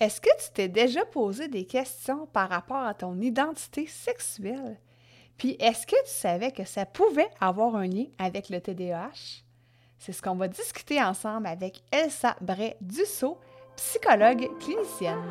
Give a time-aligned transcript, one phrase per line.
[0.00, 4.80] Est-ce que tu t'es déjà posé des questions par rapport à ton identité sexuelle?
[5.36, 9.42] Puis est-ce que tu savais que ça pouvait avoir un lien avec le TDAH?
[9.98, 13.38] C'est ce qu'on va discuter ensemble avec Elsa Bray-Dussault,
[13.76, 15.22] psychologue clinicienne.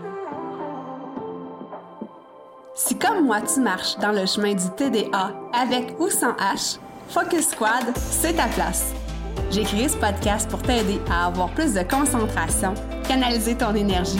[2.75, 6.77] Si comme moi tu marches dans le chemin du TDA avec ou sans H,
[7.07, 8.93] Focus Squad, c'est ta place.
[9.49, 12.75] J'ai créé ce podcast pour t'aider à avoir plus de concentration,
[13.07, 14.19] canaliser ton énergie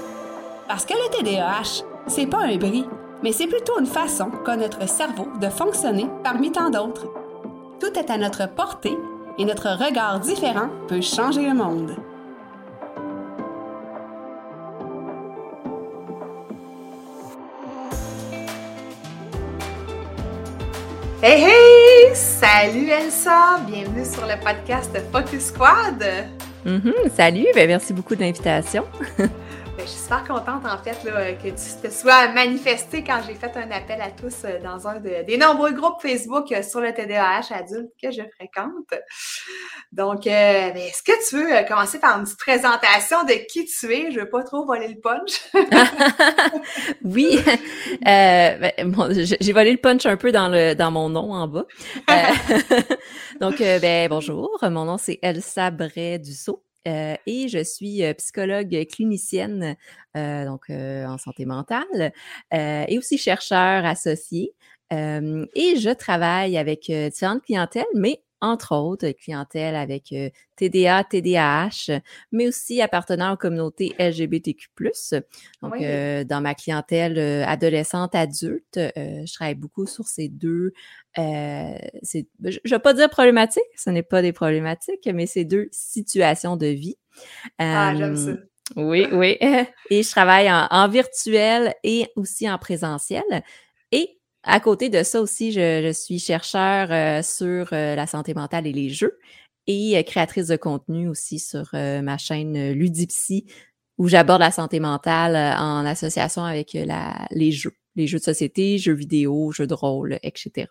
[0.71, 2.85] Parce que le TDAH, c'est pas un bris,
[3.21, 7.07] mais c'est plutôt une façon qu'a notre cerveau de fonctionner parmi tant d'autres.
[7.81, 8.97] Tout est à notre portée
[9.37, 11.97] et notre regard différent peut changer le monde.
[21.21, 22.15] Hey hey!
[22.15, 23.59] Salut Elsa!
[23.67, 26.01] Bienvenue sur le podcast Focus Squad!
[26.65, 28.85] Mm-hmm, salut, ben, merci beaucoup de l'invitation.
[29.77, 33.55] Ben, je suis super contente, en fait, que tu te sois manifesté quand j'ai fait
[33.55, 37.55] un appel à tous euh, dans un des nombreux groupes Facebook euh, sur le TDAH
[37.55, 38.71] adulte que je fréquente.
[39.93, 43.93] Donc, euh, ben, est-ce que tu veux commencer par une petite présentation de qui tu
[43.93, 44.11] es?
[44.11, 45.41] Je ne veux pas trop voler le punch.
[47.05, 47.39] oui.
[48.01, 48.73] Ben,
[49.39, 51.65] j'ai volé le punch un peu dans, le, dans mon nom en bas.
[53.39, 54.57] donc, ben, bonjour.
[54.63, 56.61] Mon nom, c'est Elsa Bray-Dussault.
[56.87, 59.75] Euh, et je suis psychologue clinicienne
[60.15, 62.11] donc en santé mentale
[62.51, 64.53] et aussi chercheur associé.
[64.91, 70.13] et je travaille avec différentes clientèles, mais entre autres, clientèle avec
[70.55, 74.69] TDA, TDAH, mais aussi appartenant aux communautés LGBTQ+.
[75.61, 80.73] Donc, dans ma clientèle adolescente, adulte, je travaille beaucoup sur ces deux,
[81.15, 86.57] je ne vais pas dire problématiques, ce n'est pas des problématiques, mais ces deux situations
[86.57, 86.97] de vie.
[87.57, 88.31] Ah, j'aime ça.
[88.75, 89.37] Oui, oui.
[89.89, 93.23] Et je travaille en virtuel et aussi en présentiel.
[93.91, 98.65] Et à côté de ça aussi, je, suis chercheur euh, sur euh, la santé mentale
[98.65, 99.19] et les jeux
[99.67, 103.45] et euh, créatrice de contenu aussi sur ma chaîne Ludipsy
[103.97, 106.73] où j'aborde la santé mentale en association avec
[107.31, 110.67] les jeux, les jeux de société, jeux vidéo, jeux de rôle, etc.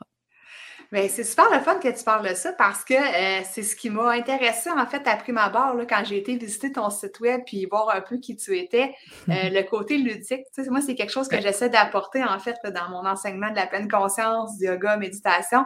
[0.93, 3.77] Mais c'est super le fun que tu parles de ça parce que euh, c'est ce
[3.77, 7.21] qui m'a intéressé en fait à prime abord là, quand j'ai été visiter ton site
[7.21, 8.93] web puis voir un peu qui tu étais,
[9.29, 10.45] euh, le côté ludique.
[10.53, 13.56] Tu sais, moi, c'est quelque chose que j'essaie d'apporter en fait dans mon enseignement de
[13.56, 15.65] la pleine conscience, yoga, méditation.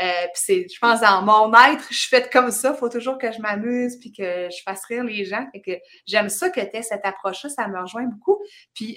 [0.00, 2.72] Euh, puis c'est, je pense, dans mon être, je suis faite comme ça.
[2.74, 5.46] Il faut toujours que je m'amuse puis que je fasse rire les gens.
[5.52, 5.72] Et que
[6.06, 8.42] j'aime ça que tu aies cette approche-là, ça me rejoint beaucoup.
[8.74, 8.96] Puis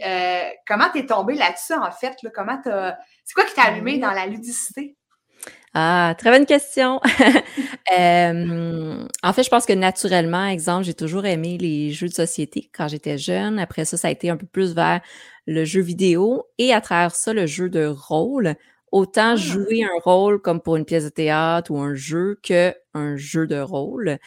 [0.65, 2.15] comment tu es tombée là-dessus en fait?
[2.23, 2.29] Là?
[2.33, 2.95] Comment t'as...
[3.25, 4.96] C'est quoi qui t'a allumé dans la ludicité?
[5.79, 6.99] Ah, très bonne question.
[7.91, 12.87] en fait, je pense que naturellement, exemple, j'ai toujours aimé les jeux de société quand
[12.87, 13.59] j'étais jeune.
[13.59, 15.01] Après ça, ça a été un peu plus vers
[15.45, 18.55] le jeu vidéo et à travers ça, le jeu de rôle.
[18.91, 19.35] Autant ah!
[19.35, 23.45] jouer un rôle comme pour une pièce de théâtre ou un jeu que un jeu
[23.45, 24.17] de rôle.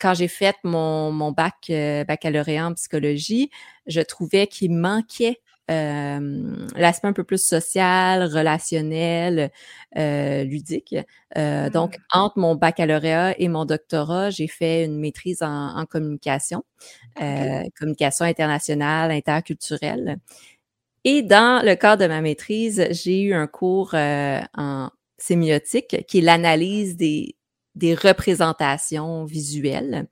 [0.00, 3.50] quand j'ai fait mon, mon bac euh, baccalauréat en psychologie,
[3.88, 5.51] je trouvais qu'il manquait euh,
[6.76, 9.50] l'aspect un peu plus social, relationnel,
[9.96, 10.96] euh, ludique.
[11.36, 12.00] Euh, donc, mmh.
[12.12, 16.64] entre mon baccalauréat et mon doctorat, j'ai fait une maîtrise en, communication,
[17.78, 20.18] communication internationale, interculturelle.
[21.04, 26.22] Et dans le cadre de ma maîtrise, j'ai eu un cours en sémiotique qui est
[26.22, 27.36] l'analyse des,
[27.74, 30.06] des représentations visuelles.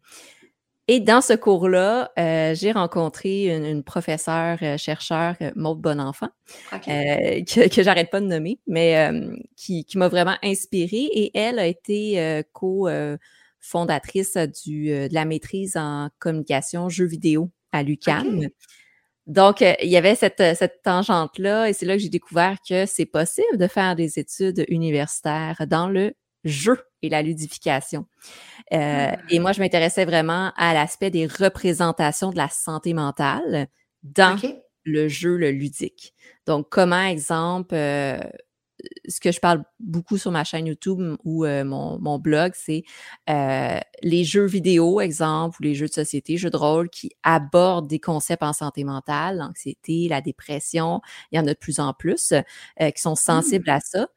[0.92, 6.30] Et dans ce cours-là, euh, j'ai rencontré une, professeure euh, chercheure, euh, Maude Bonenfant,
[6.72, 9.08] que, que j'arrête pas de nommer, mais
[9.54, 11.08] qui, m'a vraiment inspirée.
[11.12, 18.48] Et elle a été co-fondatrice de la maîtrise en communication jeux vidéo à l'UQAM.
[19.28, 23.06] Donc, il y avait cette, cette tangente-là, et c'est là que j'ai découvert que c'est
[23.06, 28.06] possible de faire des études universitaires dans le jeu et la ludification.
[28.72, 33.68] Euh, et moi, je m'intéressais vraiment à l'aspect des représentations de la santé mentale
[34.02, 34.38] dans
[34.84, 36.14] le jeu, le ludique.
[36.46, 38.18] Donc, comment, exemple, euh,
[39.08, 42.82] ce que je parle beaucoup sur ma chaîne YouTube ou euh, mon, blog, c'est
[43.28, 47.88] euh, les jeux vidéo, exemple, ou les jeux de société, jeux de rôle qui abordent
[47.88, 51.00] des concepts en santé mentale, l'anxiété, la dépression.
[51.30, 52.32] Il y en a de plus en plus
[52.78, 53.74] qui sont sensibles mmh.
[53.74, 54.08] à ça.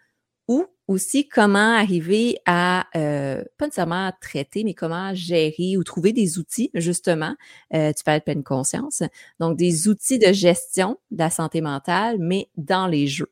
[0.48, 6.72] Ou aussi comment arriver à, pas nécessairement traiter, mais comment gérer ou trouver des outils,
[6.74, 7.36] justement.
[7.72, 9.04] tu parles de pleine conscience.
[9.40, 13.32] Donc, des outils de gestion de la santé mentale, mais dans les jeux.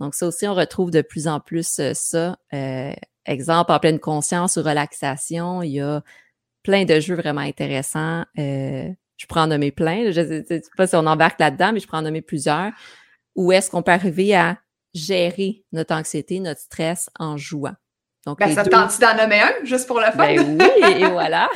[0.00, 2.38] Donc, ça aussi, on retrouve de plus en plus euh, ça.
[2.52, 2.92] Euh,
[3.24, 6.02] exemple, en pleine conscience ou relaxation, il y a
[6.62, 8.24] plein de jeux vraiment intéressants.
[8.38, 10.10] Euh, je prends en nommer plein.
[10.10, 12.72] Je ne sais pas si on embarque là-dedans, mais je prends en nommer plusieurs.
[13.34, 14.58] Où est-ce qu'on peut arriver à
[14.96, 17.74] gérer notre anxiété, notre stress en jouant?
[18.26, 20.16] Donc, ben, ça te tente d'en nommer un, juste pour le fun?
[20.16, 21.48] Ben oui, et, voilà.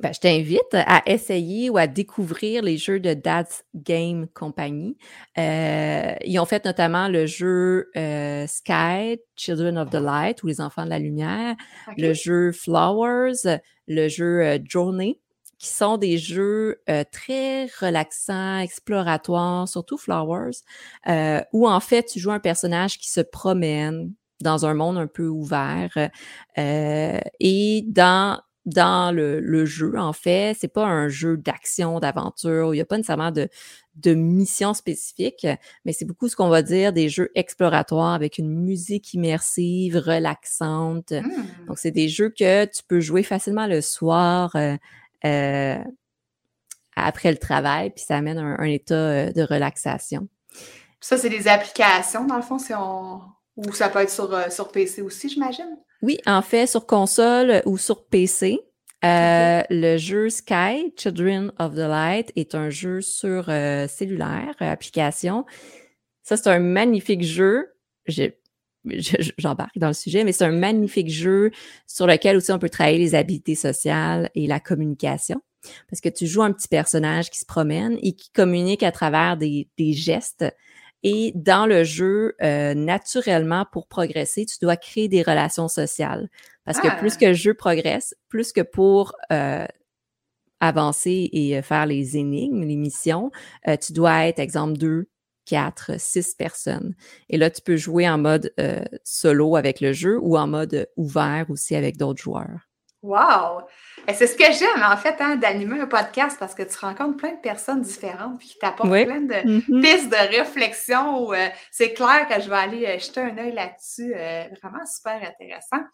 [0.00, 4.96] Ben, je t'invite à essayer ou à découvrir les jeux de Dad's Game Company.
[5.38, 10.60] Euh, ils ont fait notamment le jeu euh, Sky, Children of the Light ou Les
[10.60, 11.54] Enfants de la Lumière,
[11.96, 15.20] le jeu Flowers, le jeu euh, Journey,
[15.58, 16.80] qui sont des jeux
[17.12, 20.62] très relaxants, exploratoires, surtout Flowers,
[21.52, 25.26] où en fait tu joues un personnage qui se promène dans un monde un peu
[25.28, 26.10] ouvert
[26.56, 30.56] et dans dans le, jeu, en fait.
[30.58, 32.74] C'est pas un jeu d'action, d'aventure.
[32.74, 33.48] Il n'y a pas nécessairement de,
[33.96, 35.46] de mission spécifique,
[35.84, 41.12] mais c'est beaucoup ce qu'on va dire des jeux exploratoires avec une musique immersive, relaxante.
[41.12, 41.66] Mmh.
[41.68, 44.76] Donc, c'est des jeux que tu peux jouer facilement le soir euh,
[45.24, 45.78] euh,
[46.96, 50.28] après le travail, puis ça amène un, état euh, de relaxation.
[51.00, 53.20] Ça, c'est des applications, dans le fond, si on...
[53.56, 55.76] ou ça peut être sur, sur PC aussi, j'imagine?
[56.02, 58.60] Oui, en fait, sur console ou sur PC.
[59.04, 64.70] Euh, le jeu Sky, Children of the Light, est un jeu sur euh, cellulaire, euh,
[64.70, 65.44] application.
[66.22, 67.68] Ça, c'est un magnifique jeu.
[69.38, 71.50] J'embarque dans le sujet, mais c'est un magnifique jeu
[71.86, 75.42] sur lequel aussi on peut travailler les habiletés sociales et la communication.
[75.88, 79.38] Parce que tu joues un petit personnage qui se promène et qui communique à travers
[79.38, 80.44] des, des gestes
[81.04, 86.30] et dans le jeu, euh, naturellement, pour progresser, tu dois créer des relations sociales.
[86.64, 87.20] Parce que plus ah!
[87.20, 89.66] que le jeu progresse, plus que pour euh,
[90.60, 93.30] avancer et euh, faire les énigmes, les missions,
[93.82, 95.06] tu dois être, exemple, deux,
[95.44, 96.94] quatre, six personnes.
[97.28, 98.52] Et là, tu peux jouer en mode
[99.04, 102.68] solo avec le jeu ou en mode ouvert aussi avec d'autres joueurs.
[103.04, 103.60] Wow!
[104.14, 107.32] C'est ce que j'aime, en fait, hein, d'animer un podcast parce que tu rencontres plein
[107.32, 109.82] de personnes différentes qui t'apportent plein de mm-hmm.
[109.82, 111.30] pistes de réflexion.
[111.34, 114.14] Euh, c'est clair que je vais aller euh, jeter un œil là-dessus.
[114.16, 115.84] Euh, vraiment super intéressant.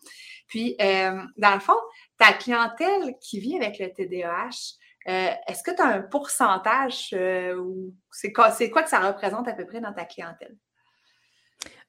[0.47, 1.79] Puis, dans le fond,
[2.17, 4.76] ta clientèle qui vit avec le TDAH,
[5.06, 7.14] est-ce que tu as un pourcentage
[7.58, 10.56] ou c'est quoi, quoi que ça représente à peu près dans ta clientèle?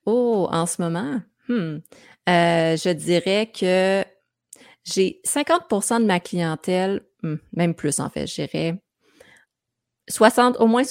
[0.05, 1.21] Oh, en ce moment?
[1.47, 1.79] Hmm.
[2.27, 4.03] je dirais que
[4.83, 8.81] j'ai 50% de ma clientèle, hmm, même plus en fait, je dirais
[10.09, 10.83] 60, au moins,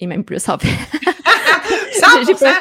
[0.00, 0.68] et même plus en fait.
[2.00, 2.54] 100 j'ai pas.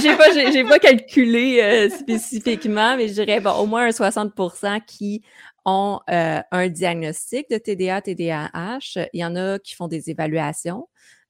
[0.00, 5.22] J'ai pas, pas calculé euh, spécifiquement, mais je dirais bon, au moins un 60% qui
[5.68, 9.08] ont euh, un diagnostic de TDA, TDAH.
[9.12, 10.88] Il y en a qui font des évaluations.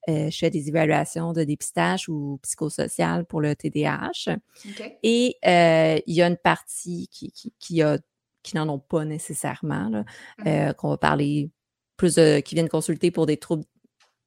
[0.08, 4.37] Euh, je fais des évaluations de dépistage ou psychosocial pour le TDAH.
[5.02, 7.99] Et il y a une partie qui, qui, qui a
[8.49, 10.05] qui n'en ont pas nécessairement,
[10.46, 11.50] euh, qu'on va parler
[11.96, 13.64] plus de, qui viennent consulter pour des troubles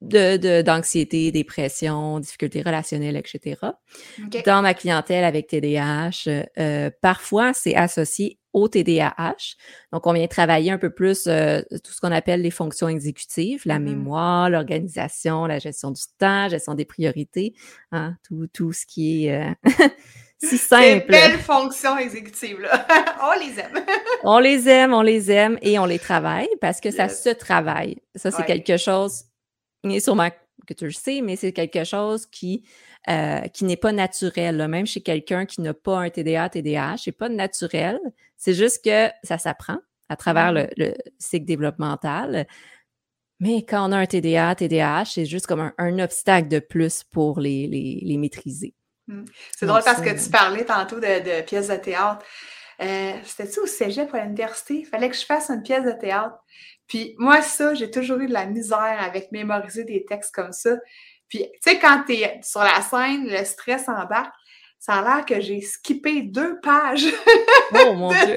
[0.02, 3.56] d'anxiété, de, dépression, difficultés relationnelles, etc.
[4.44, 6.28] Dans ma clientèle avec TDAH,
[6.58, 9.56] euh, parfois c'est associé au TDAH.
[9.92, 13.62] Donc, on vient travailler un peu plus euh, tout ce qu'on appelle les fonctions exécutives,
[13.64, 17.54] la mmh mémoire, l'organisation, la gestion du temps, gestion des priorités,
[17.92, 19.54] hein, tout, tout ce qui est
[20.44, 21.06] Si simple.
[21.08, 22.84] belles fonctions exécutives, là.
[23.22, 23.84] on les aime.
[24.24, 27.98] on les aime, on les aime et on les travaille parce que ça se travaille.
[28.16, 29.24] Ça, c'est quelque chose,
[30.00, 30.30] sûrement
[30.66, 32.64] que tu le sais, mais c'est quelque chose qui,
[33.08, 34.66] euh, qui n'est pas naturel.
[34.68, 37.98] Même chez quelqu'un qui n'a pas un TDA, TDAH, c'est pas naturel.
[38.36, 42.46] C'est juste que ça s'apprend à travers le, cycle développemental.
[43.40, 47.40] Mais quand on a un TDA, TDAH, c'est juste comme un, obstacle de plus pour
[47.40, 48.74] les, les, les maîtriser.
[49.08, 49.24] Hmm.
[49.56, 52.24] C'est drôle parce que tu parlais tantôt de, pièces de théâtre.
[52.80, 54.80] Euh, C'était-tu au cégep ou à l'université?
[54.80, 56.36] Il fallait que je fasse une pièce de théâtre.
[56.92, 60.76] Puis moi, ça, j'ai toujours eu de la misère avec mémoriser des textes comme ça.
[61.26, 64.34] Puis, tu sais, quand tu es sur la scène, le stress embarque.
[64.78, 67.06] ça a l'air que j'ai skippé deux pages.
[67.74, 68.34] Oh mon Dieu!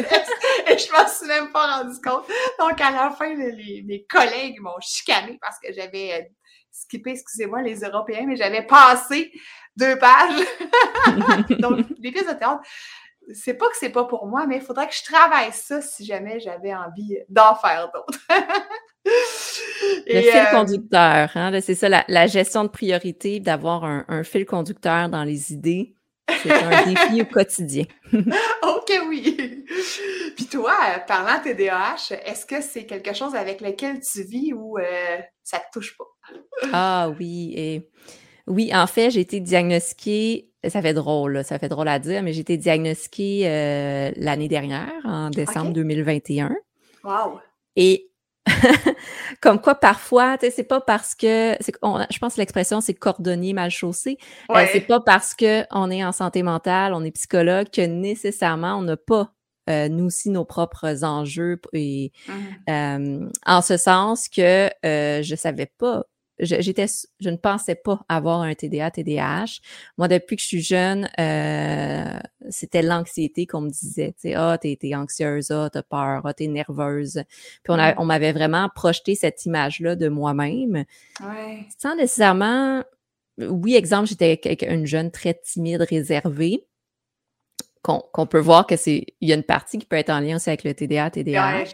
[0.69, 2.25] Et je m'en suis même pas rendu compte.
[2.57, 6.23] Donc, à la fin, les, mes collègues m'ont chicané parce que j'avais euh,
[6.71, 9.33] skippé, excusez-moi, les Européens, mais j'avais passé
[9.75, 10.45] deux pages.
[11.59, 12.61] Donc, les pièces de théâtre,
[13.33, 16.05] c'est pas que c'est pas pour moi, mais il faudrait que je travaille ça si
[16.05, 18.19] jamais j'avais envie d'en faire d'autres.
[19.05, 25.09] le fil euh, conducteur, hein, c'est ça, la, gestion de priorité, d'avoir un, fil conducteur
[25.09, 25.95] dans les idées.
[26.41, 27.85] C'est un défi au quotidien.
[28.13, 29.65] ok, oui.
[30.35, 30.75] Puis toi,
[31.07, 35.65] parlant TDAH, est-ce que c'est quelque chose avec lequel tu vis ou euh, ça te
[35.71, 36.05] touche pas?
[36.73, 37.89] ah oui, et
[38.47, 42.33] oui, en fait, j'ai été diagnostiquée, ça fait drôle, ça fait drôle à dire, mais
[42.33, 46.55] j'ai été diagnostiquée euh, l'année dernière, en décembre 2021.
[47.03, 47.39] Wow!
[47.75, 48.09] Et
[49.41, 53.53] comme quoi parfois, tu sais, c'est pas parce que, je pense que l'expression c'est cordonnier
[53.53, 54.17] mal chaussé.
[54.51, 58.75] Euh, c'est pas parce que on est en santé mentale, on est psychologue que nécessairement
[58.77, 59.31] on n'a pas
[59.69, 62.33] euh, nous aussi nos propres enjeux et mmh.
[62.69, 66.05] euh, en ce sens que je savais pas
[66.39, 66.85] j'étais,
[67.19, 69.61] je ne pensais pas avoir un TDA, TDAH.
[69.97, 74.13] Moi, depuis que je suis jeune, euh, c'était l'anxiété qu'on me disait.
[74.13, 77.23] Tu sais, ah, t'es, t'es anxieuse, ah, t'as peur, ah, t'es nerveuse.
[77.63, 80.85] Puis on, on m'avait vraiment projeté cette image-là de moi-même.
[81.21, 81.65] Ouais.
[81.77, 82.83] Sans nécessairement,
[83.37, 86.65] oui, exemple, j'étais une jeune très timide, réservée.
[87.81, 90.19] Qu'on, qu'on peut voir que c'est il y a une partie qui peut être en
[90.19, 91.65] lien aussi avec le TDA, TDAH.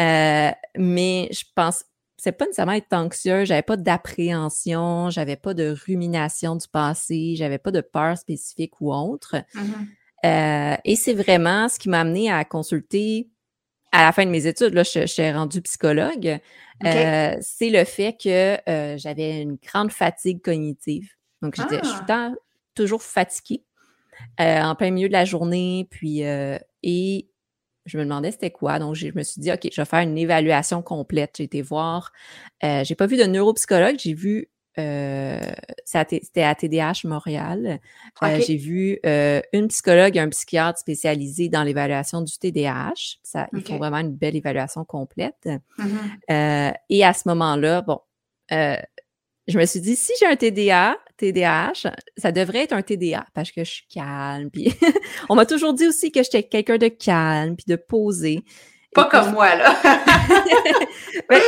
[0.00, 1.84] Euh, mais je pense
[2.18, 7.58] c'est pas nécessairement être anxieux, j'avais pas d'appréhension, j'avais pas de rumination du passé, j'avais
[7.58, 9.36] pas de peur spécifique ou autre.
[9.54, 9.86] Mm-hmm.
[10.26, 13.28] Euh, et c'est vraiment ce qui m'a amené à consulter
[13.92, 14.74] à la fin de mes études.
[14.74, 16.40] Là, je, suis rendue psychologue.
[16.84, 21.08] Euh, c'est le fait que euh, j'avais une grande fatigue cognitive.
[21.40, 22.32] Donc, j'étais, je suis ah!
[22.74, 23.64] toujours fatiguée
[24.40, 25.86] en plein milieu de la journée.
[25.88, 26.22] Puis,
[26.82, 27.28] et
[27.88, 28.78] je me demandais c'était quoi.
[28.78, 31.34] Donc, je me suis dit, OK, je vais faire une évaluation complète.
[31.38, 32.12] J'ai été voir,
[32.64, 35.40] euh, j'ai pas vu de neuropsychologue, j'ai vu, euh,
[35.84, 37.80] c'était à TDH Montréal.
[38.22, 43.16] Euh, j'ai vu euh, une psychologue et un psychiatre spécialisé dans l'évaluation du TDAH.
[43.22, 45.48] Ça, Ils font vraiment une belle évaluation complète.
[45.78, 46.74] Mm-hmm.
[46.90, 48.00] et à ce moment-là, bon,
[49.48, 53.50] je me suis dit, si j'ai un TDA, TDAH, ça devrait être un TDA parce
[53.50, 54.50] que je suis calme.
[54.50, 54.72] Puis
[55.28, 58.44] on m'a toujours dit aussi que j'étais quelqu'un de calme puis de posé.
[58.94, 59.76] Pas comme moi, là.
[61.28, 61.42] Ben,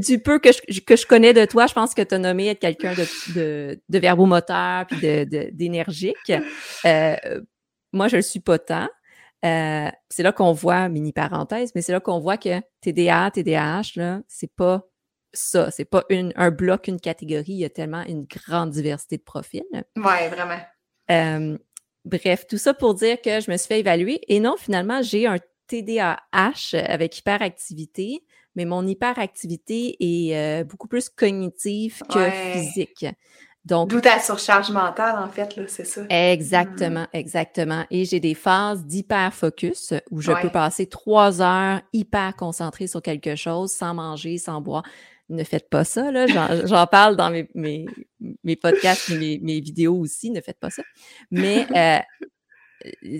[0.00, 2.48] du peu que je, que je connais de toi, je pense que tu as nommé
[2.48, 4.98] être quelqu'un de, de, de verbomoteur puis
[5.52, 6.16] d'énergique.
[6.28, 6.40] De,
[6.84, 7.40] euh,
[7.92, 8.88] moi, je le suis pas tant.
[9.44, 13.92] Euh, c'est là qu'on voit, mini parenthèse, mais c'est là qu'on voit que TDA, TDAH,
[13.96, 14.82] là, c'est pas
[15.34, 15.70] ça.
[15.70, 17.52] C'est pas une, un bloc, une catégorie.
[17.52, 19.64] Il y a tellement une grande diversité de profils.
[19.72, 20.60] Oui, vraiment.
[21.10, 21.58] Euh,
[22.04, 24.20] bref, tout ça pour dire que je me suis fait évaluer.
[24.28, 28.24] Et non, finalement, j'ai un TDAH avec hyperactivité,
[28.54, 33.06] mais mon hyperactivité est euh, beaucoup plus cognitive que physique.
[33.64, 36.02] Donc, D'où ta surcharge mentale, en fait, là, c'est ça.
[36.10, 37.16] Exactement, mm.
[37.16, 37.84] exactement.
[37.90, 43.36] Et j'ai des phases d'hyper-focus où je peux passer trois heures hyper concentrée sur quelque
[43.36, 44.84] chose sans manger, sans boire
[45.28, 46.10] ne faites pas ça.
[46.10, 46.26] Là.
[46.66, 47.86] J'en, parle dans mes, mes,
[48.42, 50.30] mes podcasts et mes, vidéos aussi.
[50.30, 50.82] Ne faites pas ça.
[51.30, 51.98] Mais euh,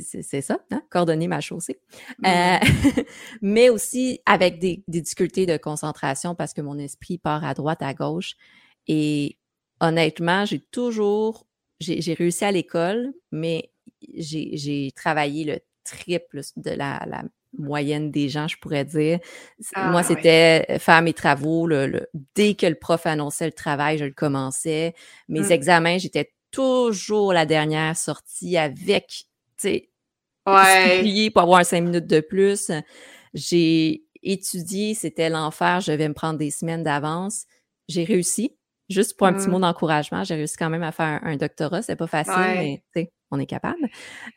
[0.02, 0.82] c'est, ça, hein?
[0.90, 1.80] coordonner ma chaussée.
[2.26, 2.56] Euh,
[3.42, 7.82] mais aussi avec des, des, difficultés de concentration parce que mon esprit part à droite,
[7.82, 8.34] à gauche.
[8.87, 9.38] Et
[9.80, 11.46] honnêtement, j'ai toujours,
[11.80, 13.70] j'ai, j'ai réussi à l'école, mais
[14.14, 17.25] j'ai, j'ai travaillé le triple de la, la
[17.58, 19.18] moyenne des gens, je pourrais dire.
[19.75, 21.66] Ah, Moi, c'était euh, faire mes travaux.
[21.66, 24.94] Le, dès que le prof annonçait le travail, je le commençais.
[25.28, 25.52] Mes mmh.
[25.52, 29.25] examens, j'étais toujours la dernière sortie avec, tu
[29.58, 29.90] sais,
[30.46, 31.30] ouais.
[31.30, 32.70] pour avoir cinq minutes de plus.
[33.34, 37.46] J'ai étudié, c'était l'enfer, je vais me prendre des semaines d'avance.
[37.88, 38.56] J'ai réussi.
[38.90, 39.62] Juste pour un petit mot mmh.
[39.62, 41.80] d'encouragement, j'ai réussi quand même à faire un, doctorat.
[41.80, 43.88] C'est pas facile, mais tu sais, on est capable.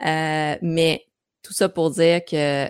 [0.06, 1.06] Euh, mais
[1.44, 2.70] tout ça pour dire que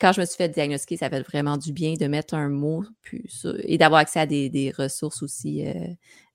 [0.00, 2.84] quand je me suis fait diagnostiquer, ça fait vraiment du bien de mettre un mot
[3.02, 3.24] puis,
[3.64, 5.74] et d'avoir accès à des, ressources aussi euh,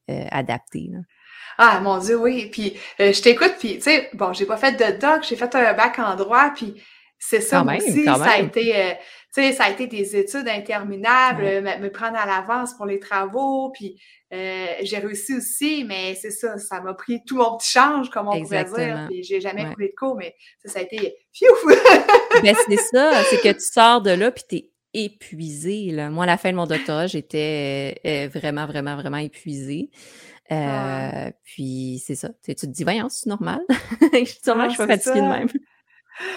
[0.09, 0.91] euh, adaptées.
[1.57, 2.49] Ah, mon Dieu, oui.
[2.51, 5.53] Puis euh, je t'écoute, puis tu sais, bon, j'ai pas fait de doc, j'ai fait
[5.55, 6.75] un bac en droit, puis
[7.17, 11.87] c'est ça aussi, ça a été, tu sais, ça a été des études interminables, me,
[11.89, 13.99] prendre à l'avance pour les travaux, puis
[14.31, 18.41] j'ai réussi aussi, mais c'est ça, ça m'a pris tout mon petit change, comme on
[18.41, 19.87] pourrait dire, puis j'ai jamais ouais.
[19.87, 21.15] de cours, mais ça, ça a été,
[22.43, 25.91] ben, c'est ça, c'est que tu sors de là, puis tu es épuisée.
[25.91, 26.09] Là.
[26.09, 29.91] Moi, à la fin de mon doctorat, j'étais euh, vraiment, vraiment, vraiment épuisée.
[30.51, 32.29] Euh, puis c'est ça.
[32.43, 33.61] Tu te dis, voyons, c'est normal.
[34.43, 35.47] Sûrement, je suis pas fatiguée de même.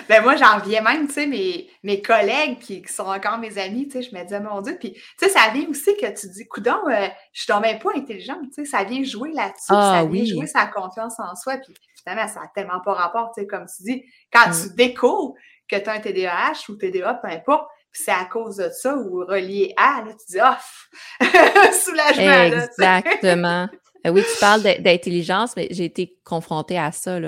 [0.08, 4.02] Ben moi, j'en même, tu sais, mes, mes collègues qui, sont encore mes amis, tu
[4.02, 6.46] sais, je me disais, mon Dieu, puis tu sais, ça vient aussi que tu dis,
[6.48, 10.06] coudon, euh, je suis même pas intelligente, tu sais, ça vient jouer là-dessus, ah, ça
[10.06, 13.46] vient jouer sa confiance en soi, puis finalement, ça n'a tellement pas rapport, tu sais,
[13.46, 14.74] comme tu dis, quand tu mm.
[14.74, 15.34] découvres
[15.68, 19.24] que tu as un TDAH ou TDA, peu importe, c'est à cause de ça ou
[19.24, 21.24] relié à, là, tu dis, oh,
[21.72, 22.58] soulagement.
[22.62, 23.68] Exactement.
[24.06, 27.18] Oui, tu parles d'intelligence, mais j'ai été confrontée à ça.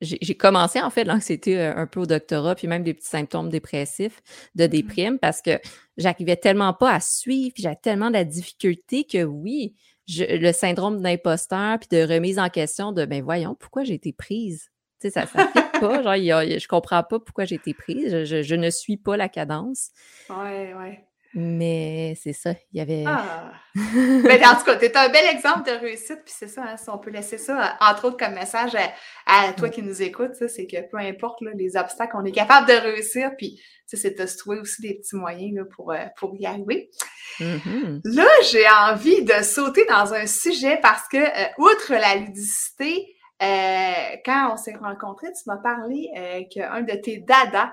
[0.00, 3.48] J'ai commencé en fait l'anxiété euh, un peu au doctorat, puis même des petits symptômes
[3.48, 4.22] dépressifs
[4.54, 4.68] de mmh.
[4.68, 5.60] déprime parce que
[5.96, 9.74] j'arrivais tellement pas à suivre, puis j'avais tellement de la difficulté que oui,
[10.18, 14.70] le syndrome d'imposteur, puis de remise en question de ben voyons, pourquoi j'ai été prise?
[15.00, 15.46] Tu sais, ça ne fait
[15.80, 16.02] pas.
[16.02, 18.24] Genre, y je comprends pas pourquoi j'ai été prise.
[18.24, 19.90] Je, je, ne suis pas la cadence.
[20.28, 21.04] Ouais, ouais.
[21.32, 23.04] Mais c'est ça, il y avait.
[23.06, 23.52] Ah!
[23.74, 26.76] Mais en tout cas, tu es un bel exemple de réussite, puis c'est ça, hein,
[26.76, 28.72] si on peut laisser ça, entre autres, comme message
[29.26, 32.72] à, toi qui nous écoutes, c'est que peu importe les obstacles, on est capable de
[32.72, 36.46] réussir, puis c'est de se trouver aussi des petits moyens là, pour, euh, pour y
[36.46, 36.90] arriver.
[37.38, 38.00] Mm-hmm.
[38.04, 43.06] Là, j'ai envie de sauter dans un sujet parce que, euh, outre la ludicité,
[43.40, 46.08] euh, quand on s'est rencontrés, tu m'as parlé
[46.52, 47.72] qu'un de tes dadas,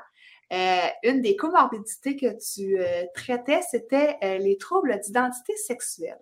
[0.53, 6.19] euh, une des comorbidités que tu euh, traitais, c'était euh, les troubles d'identité sexuelle.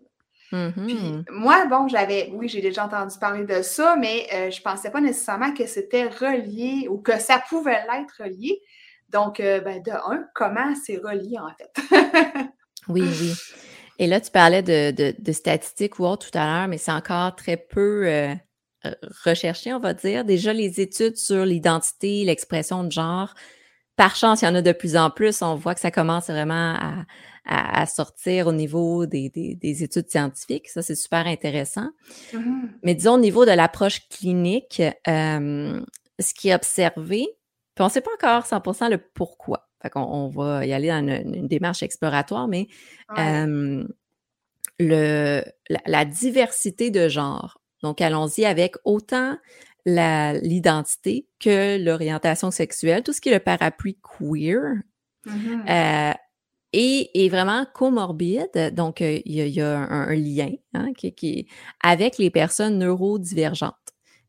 [0.49, 1.25] Puis mm-hmm.
[1.31, 5.53] moi, bon, j'avais, oui, j'ai déjà entendu parler de ça, mais je pensais pas nécessairement
[5.53, 8.61] que c'était relié ou que ça pouvait l'être relié.
[9.09, 12.47] Donc, ben, de un, comment c'est relié en fait?
[12.87, 13.33] oui, oui.
[13.97, 17.35] Et là, tu parlais de, de, statistiques ou autre tout à l'heure, mais c'est encore
[17.35, 18.07] très peu
[19.25, 20.23] recherché, on va dire.
[20.23, 23.33] Déjà, les études sur l'identité, l'expression de genre,
[23.95, 25.41] par chance, il y en a de plus en plus.
[25.41, 26.75] On voit que ça commence vraiment
[27.45, 30.67] à, sortir au niveau des, études scientifiques.
[30.69, 31.89] Ça, c'est super intéressant.
[32.33, 32.69] Mm-hmm.
[32.83, 35.81] Mais disons, au niveau de l'approche clinique, euh,
[36.19, 37.27] ce qui est observé,
[37.75, 39.69] puis on ne sait pas encore 100% le pourquoi.
[39.81, 42.67] Fait qu'on on va y aller dans une, démarche exploratoire, mais
[43.19, 43.85] euh,
[44.79, 45.43] le,
[45.85, 47.61] la, diversité de genre.
[47.83, 49.37] Donc, allons-y avec autant
[49.85, 54.75] l'identité que l'orientation sexuelle, tout ce qui est le parapluie queer.
[55.25, 55.69] Mm-hmm.
[55.69, 56.13] Euh,
[56.77, 58.73] et est vraiment comorbide.
[58.73, 61.47] Donc, euh, il y, a, un, lien hein, qui,
[61.81, 63.75] avec les personnes neurodivergentes.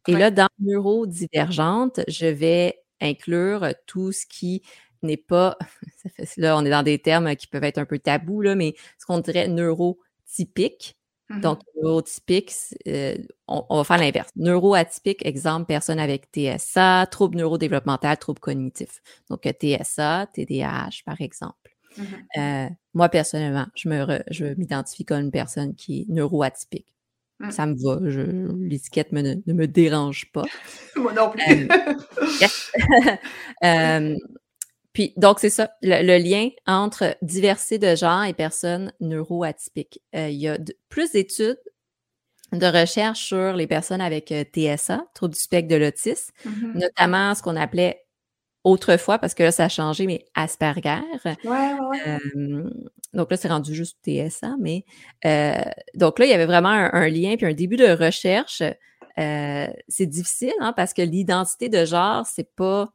[0.07, 4.63] Et là, dans neurodivergente, je vais inclure tout ce qui
[5.03, 5.59] n'est pas,
[6.37, 9.07] là, on est dans des termes qui peuvent être un peu tabous, là, mais ce
[9.07, 10.97] qu'on dirait neurotypique,
[11.29, 12.53] Mmh Donc, neurotypique,
[12.87, 13.17] euh,
[13.49, 14.31] on, va faire l'inverse.
[14.37, 19.03] Neuroatypique, exemple, personne avec TSA, trouble neurodéveloppemental, trouble cognitif.
[19.29, 21.75] Donc, TSA, TDAH, par exemple.
[21.99, 22.03] Mmh
[22.39, 26.87] euh, moi, personnellement, je me je m'identifie comme une personne qui est neuroatypique.
[27.41, 27.51] Mmh.
[27.51, 27.99] Ça me va.
[28.59, 30.45] l'étiquette ne me dérange pas.
[30.97, 31.69] Moi non plus.
[33.65, 34.15] Euh,
[34.97, 40.01] Puis, donc, c'est ça, le, lien entre diversité de genre et personnes neuroatypiques.
[40.15, 40.57] Euh, il y a
[40.89, 41.61] plus d'études
[42.53, 46.79] de recherche sur les personnes avec euh, TSA, trouble du spectre de l'autisme, mm-hmm.
[46.79, 48.07] notamment ce qu'on appelait
[48.65, 51.03] autrefois, parce que là, ça a changé, mais Asperger.
[51.27, 52.71] Ouais, ouais, euh,
[53.13, 54.87] donc là, c'est rendu juste TSA, mais
[55.95, 58.63] donc là, il y avait vraiment un, lien puis un début de recherche.
[59.19, 62.95] c'est difficile, hein, parce que l'identité de genre, c'est pas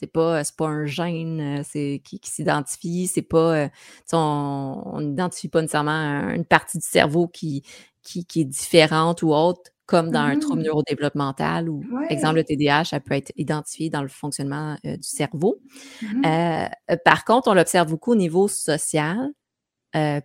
[0.00, 3.64] c'est pas, pas un gène euh, c'est, qui, s'identifie, c'est pas.
[3.64, 3.68] Euh,
[4.14, 7.62] on n'identifie pas nécessairement une partie du cerveau qui,
[8.02, 10.64] qui, est différente ou autre, comme dans un trouble mmh.
[10.64, 15.60] neurodéveloppemental ou, exemple, le TDAH, ça peut être identifié dans le fonctionnement euh, du cerveau.
[16.02, 16.68] Mmh
[17.04, 19.30] par contre, on l'observe beaucoup au niveau social.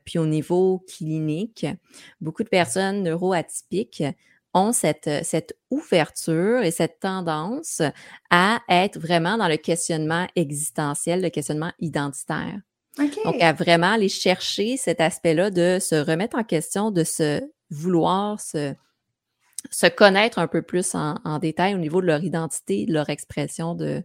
[0.05, 1.65] puis au niveau clinique,
[2.21, 4.03] beaucoup de personnes neuroatypiques
[4.55, 7.81] ont cette, euh, cette ouverture et cette tendance
[8.31, 12.59] à être vraiment dans le questionnement existentiel, le questionnement identitaire.
[12.97, 18.39] Donc, à vraiment aller chercher cet aspect-là de se remettre en question, de se vouloir
[18.39, 18.73] se,
[19.69, 23.09] se connaître un peu plus en, en détail au niveau de leur identité, de leur
[23.09, 24.01] expression de,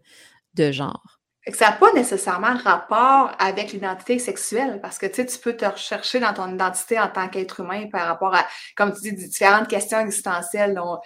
[0.55, 5.39] de genre ça n'a pas nécessairement rapport avec l'identité sexuelle parce que tu sais, tu
[5.39, 9.01] peux te rechercher dans ton identité en tant qu'être humain par rapport à, comme tu
[9.01, 10.99] dis, différentes questions existentielles, dont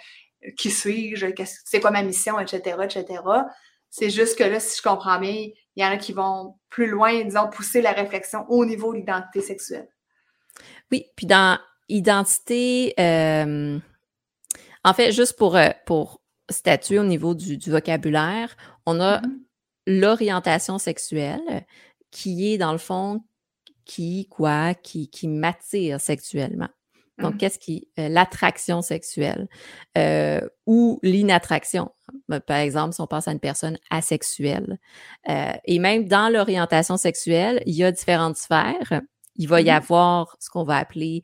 [0.57, 1.27] qui suis-je,
[1.63, 3.21] c'est quoi ma mission, etc., etc.
[3.89, 6.87] C'est juste que là, si je comprends bien, il y en a qui vont plus
[6.87, 9.87] loin, disons, pousser la réflexion au niveau de l'identité sexuelle.
[10.91, 13.79] Oui, puis dans identité, euh,
[14.83, 19.44] en fait, juste pour, euh, pour statuer au niveau du, vocabulaire, on a mm-hmm
[19.87, 21.65] l'orientation sexuelle,
[22.11, 23.21] qui est dans le fond
[23.85, 26.69] qui, quoi, qui, qui m'attire sexuellement.
[27.19, 27.37] Donc, mmh.
[27.37, 27.87] qu'est-ce qui.
[27.97, 29.47] Euh, l'attraction sexuelle
[29.97, 31.91] euh, ou l'inattraction?
[32.27, 34.79] Ben, par exemple, si on pense à une personne asexuelle.
[35.29, 39.01] Euh, et même dans l'orientation sexuelle, il y a différentes sphères.
[39.35, 39.69] Il va y mmh.
[39.69, 41.23] avoir ce qu'on va appeler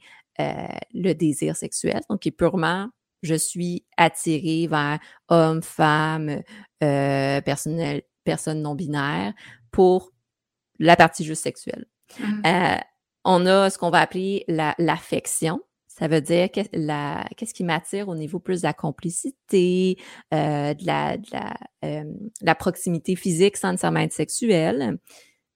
[0.93, 2.89] le désir sexuel, donc qui est purement
[3.21, 4.97] je suis attirée vers
[5.29, 6.41] homme, femme,
[6.79, 9.33] personne, personne non binaire
[9.71, 10.11] pour
[10.79, 11.85] la partie juste sexuelle.
[12.19, 12.41] Mmh.
[13.23, 15.61] on a ce qu'on va appeler l'affection.
[15.87, 19.97] Ça veut dire qu'est-ce qui m'attire au niveau plus de la complicité,
[20.33, 21.53] euh, de, la, de la,
[21.85, 22.03] euh,
[22.41, 24.97] la, proximité physique sans nécessairement être sexuelle.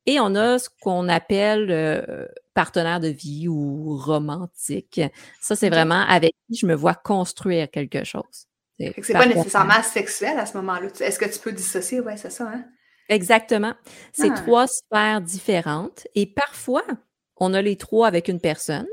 [0.06, 5.02] Et on a ce qu'on appelle euh, partenaire de vie ou romantique.
[5.42, 8.48] Ça, c'est vraiment avec qui je me vois construire quelque chose.
[8.80, 10.88] C'est pas nécessairement sexuel à ce moment-là.
[11.00, 12.02] Est-ce que tu peux dissocier?
[12.02, 12.66] Oui, c'est ça, hein?
[13.10, 13.74] Exactement.
[14.14, 14.36] C'est ah.
[14.36, 16.08] trois sphères différentes.
[16.16, 16.84] Et parfois,
[17.38, 18.88] on a les trois avec une personne.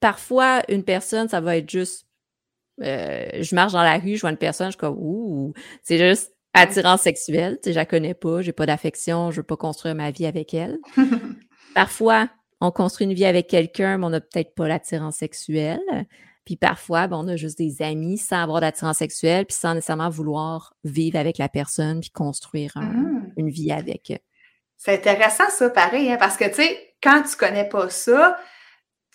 [0.00, 2.06] Parfois, une personne, ça va être juste,
[2.82, 5.98] euh, je marche dans la rue, je vois une personne, je suis comme, ouh, c'est
[5.98, 9.56] juste attirant sexuel, tu sais, je la connais pas, j'ai pas d'affection, je veux pas
[9.56, 10.78] construire ma vie avec elle.
[11.74, 12.28] parfois,
[12.60, 16.06] on construit une vie avec quelqu'un, mais on n'a peut-être pas l'attirance sexuelle.
[16.46, 20.08] Puis parfois, ben, on a juste des amis sans avoir d'attirance sexuelle, puis sans nécessairement
[20.08, 23.32] vouloir vivre avec la personne, puis construire mmh.
[23.36, 24.22] une vie avec.
[24.76, 28.38] C'est intéressant ça, pareil, hein, parce que tu sais, quand tu connais pas ça,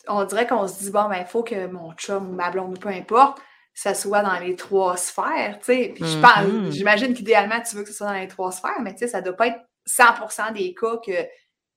[0.09, 2.77] on dirait qu'on se dit, bon, ben, il faut que mon chum ou ma blonde
[2.77, 3.39] ou peu importe,
[3.73, 5.91] ça soit dans les trois sphères, tu sais.
[5.95, 6.71] Puis mm-hmm.
[6.71, 9.21] j'imagine qu'idéalement, tu veux que ce soit dans les trois sphères, mais tu sais, ça
[9.21, 11.13] doit pas être 100 des cas que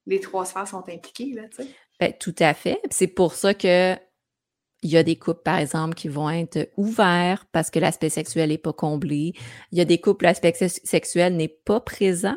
[0.07, 1.69] les trois sphères sont impliquées, là, tu sais.
[2.01, 2.81] Ben, tout à fait.
[2.91, 3.97] C'est pour ça que
[4.85, 8.51] il y a des couples, par exemple, qui vont être ouverts parce que l'aspect sexuel
[8.51, 9.33] n'est pas comblé.
[9.73, 12.37] Il y a des couples où l'aspect sexuel n'est pas présent.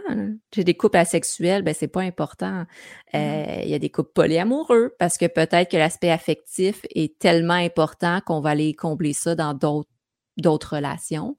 [0.55, 2.61] J'ai des couples asexuels, ben c'est pas important.
[2.61, 3.17] Mmh.
[3.17, 7.53] Euh, il y a des couples polyamoureux parce que peut-être que l'aspect affectif est tellement
[7.53, 9.89] important qu'on va aller combler ça dans d'autres
[10.37, 11.35] d'autres relations.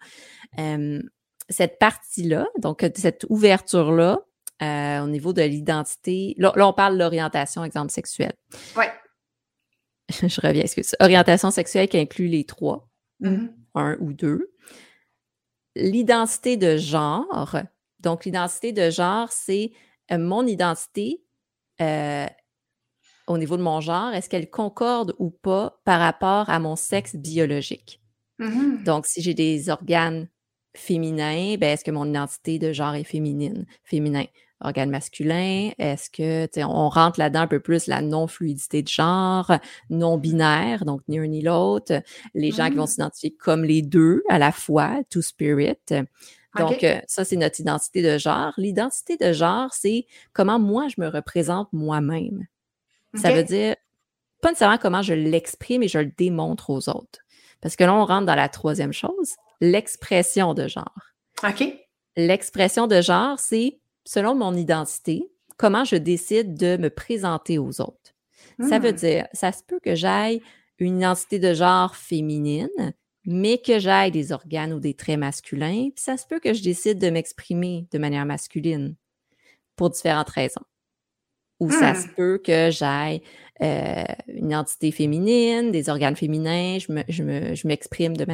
[1.49, 4.18] cette partie-là, donc cette ouverture-là,
[4.61, 8.35] euh, au niveau de l'identité, là, là, on parle de l'orientation, exemple sexuelle.
[8.77, 8.90] Ouais.
[10.23, 10.94] je reviens, excuse.
[11.01, 12.88] Orientation sexuelle qui inclut les trois,
[13.21, 13.51] mm-hmm.
[13.75, 14.53] un ou deux.
[15.77, 17.57] L'identité de genre.
[18.01, 19.73] Donc, l'identité de genre, c'est
[20.11, 21.23] euh, mon identité
[21.81, 22.27] euh,
[23.27, 24.12] au niveau de mon genre.
[24.14, 28.01] Est-ce qu'elle concorde ou pas par rapport à mon sexe biologique?
[28.40, 28.85] Mm-hmm.
[28.85, 30.29] Donc, si j'ai des organes
[30.75, 34.25] féminins, ben, est-ce que mon identité de genre est féminine, féminin?
[34.61, 35.71] Organe masculin?
[35.79, 39.53] Est-ce que, on rentre là-dedans un peu plus la non-fluidité de genre,
[39.90, 42.03] non-binaire, donc ni un ni l'autre,
[42.35, 42.88] les gens qui vont mmh.
[42.88, 45.77] s'identifier comme les deux à la fois, two spirit.
[46.57, 48.53] Donc, euh, ça, c'est notre identité de genre.
[48.57, 52.47] L'identité de genre, c'est comment moi, je me représente moi-même.
[53.14, 53.77] Ça veut dire,
[54.40, 57.21] pas nécessairement comment je l'exprime et je le démontre aux autres.
[57.61, 60.94] Parce que là, on rentre dans la troisième chose, l'expression de genre.
[61.42, 61.64] OK.
[62.16, 68.14] L'expression de genre, c'est selon mon identité, comment je décide de me présenter aux autres.
[68.66, 68.97] Ça veut hmm.
[68.97, 70.40] dire, ça se peut que j'aille
[70.79, 72.94] une identité de genre féminine,
[73.27, 76.62] mais que j'aille des organes ou des traits masculins, puis ça se peut que je
[76.62, 78.97] décide de m'exprimer de manière masculine
[79.77, 80.64] pour différentes raisons.
[81.61, 82.14] Ou ça se hmm.
[82.16, 83.21] peut que j'aille
[83.61, 88.25] euh, une identité féminine, des organes féminins, je m'exprime de,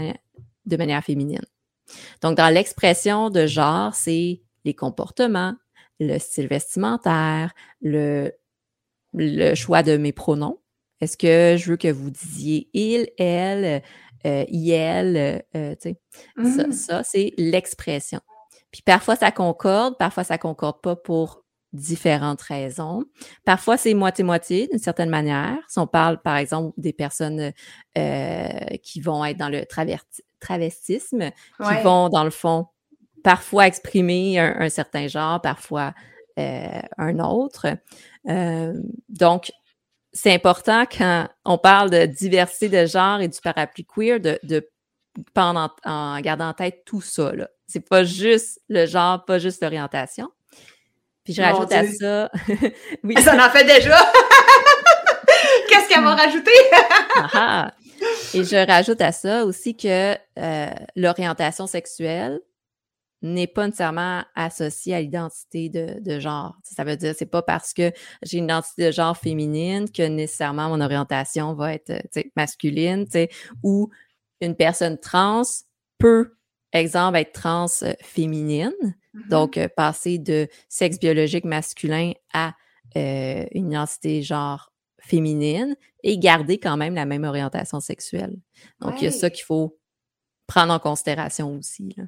[0.67, 1.45] de manière féminine.
[2.23, 5.55] Donc, dans l'expression de genre, c'est les comportements,
[6.01, 8.33] le style vestimentaire, le,
[9.15, 10.61] le choix de mes pronoms.
[11.01, 13.83] Est-ce que je veux que vous disiez il, elle,
[14.27, 16.01] euh, il, euh, tu sais,
[16.37, 16.73] ça, mmh.
[16.73, 18.21] ça c'est l'expression.
[18.71, 23.05] Puis parfois ça concorde, parfois ça concorde pas pour différentes raisons.
[23.45, 25.59] Parfois c'est moitié-moitié d'une certaine manière.
[25.69, 27.53] Si on parle par exemple des personnes
[27.99, 28.49] euh,
[28.83, 29.65] qui vont être dans le
[30.41, 32.69] travestisme, qui vont dans le fond
[33.25, 35.93] parfois exprimer un, certain genre, parfois
[36.39, 37.67] euh, un autre.
[38.29, 38.75] Euh,
[39.09, 39.51] donc,
[40.13, 44.69] c'est important quand on parle de diversité de genre et du parapluie queer de, de
[45.37, 47.33] en, en, gardant en tête tout ça.
[47.67, 50.31] C'est pas juste le genre, pas juste l'orientation.
[51.25, 52.31] Puis je rajoute à ça.
[53.03, 53.21] oui.
[53.23, 53.99] Ça en fait déjà!
[55.69, 56.53] Qu'est-ce qu'elle va rajouter?
[57.17, 57.75] Ah, ah.
[58.35, 62.41] Et je rajoute à ça aussi que euh, l'orientation sexuelle,
[63.25, 66.57] n'est pas nécessairement associé à l'identité de, genre.
[66.63, 67.91] Ça veut dire c'est pas parce que
[68.23, 71.93] j'ai une identité de genre féminine que nécessairement mon orientation va être
[72.37, 73.07] masculine,
[73.63, 73.91] ou
[74.41, 75.43] une personne trans
[75.99, 76.37] peut,
[76.73, 78.73] exemple, être trans euh, féminine,
[79.15, 79.29] Mm-hmm.
[79.29, 82.55] Donc, passer de sexe biologique masculin à
[82.97, 88.37] une identité genre féminine et garder quand même la même orientation sexuelle.
[88.81, 89.79] Donc, il y a ça qu'il faut
[90.47, 91.95] prendre en considération aussi.
[91.97, 92.05] Là.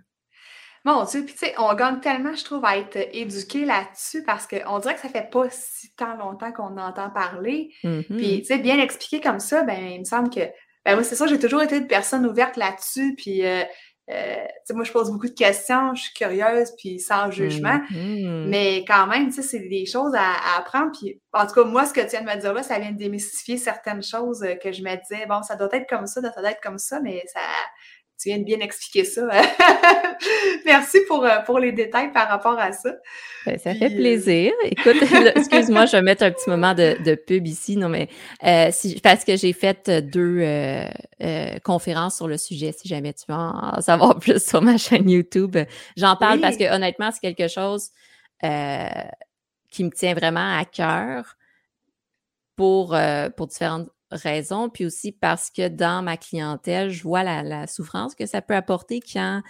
[0.86, 4.46] Mon Dieu, puis tu sais, on gagne tellement, je trouve, à être éduqué là-dessus parce
[4.46, 7.70] qu'on dirait que ça fait pas si tant longtemps qu'on entend parler.
[7.80, 8.38] Puis, mm-hmm.
[8.38, 10.42] tu sais, bien expliqué comme ça, ben, il me semble que,
[10.84, 13.16] ben, moi, c'est ça, j'ai toujours été une personne ouverte là-dessus.
[13.16, 13.64] Puis, euh,
[14.12, 14.36] euh,
[14.74, 17.80] moi, je pose beaucoup de questions, je suis curieuse, puis sans jugement.
[17.90, 18.46] Mm-hmm.
[18.46, 20.92] Mais quand même, tu sais, c'est des choses à, apprendre.
[20.96, 22.92] Puis, en tout cas, moi, ce que tu viens de me dire là, ça vient
[22.92, 26.22] de démystifier certaines choses euh, que je me disais, bon, ça doit être comme ça,
[26.22, 27.40] ça doit être comme ça, mais ça,
[28.18, 29.28] tu viens de bien expliquer ça.
[30.64, 32.94] Merci pour, euh, pour les détails par rapport à ça.
[33.44, 34.52] Ben, ça fait plaisir.
[34.64, 34.96] Écoute,
[35.36, 37.76] excuse-moi, je vais mettre un petit moment de, de pub ici.
[37.76, 38.08] Non, mais
[38.44, 42.72] euh, si, parce que j'ai fait deux euh, conférences sur le sujet.
[42.72, 45.56] Si jamais tu veux en savoir plus sur ma chaîne YouTube,
[45.96, 47.90] j'en parle parce que honnêtement, c'est quelque chose
[48.40, 51.36] qui me tient vraiment à cœur
[52.56, 52.96] pour,
[53.36, 58.26] pour différentes raison, puis aussi parce que dans ma clientèle, je vois la, souffrance que
[58.26, 59.42] ça peut apporter quand,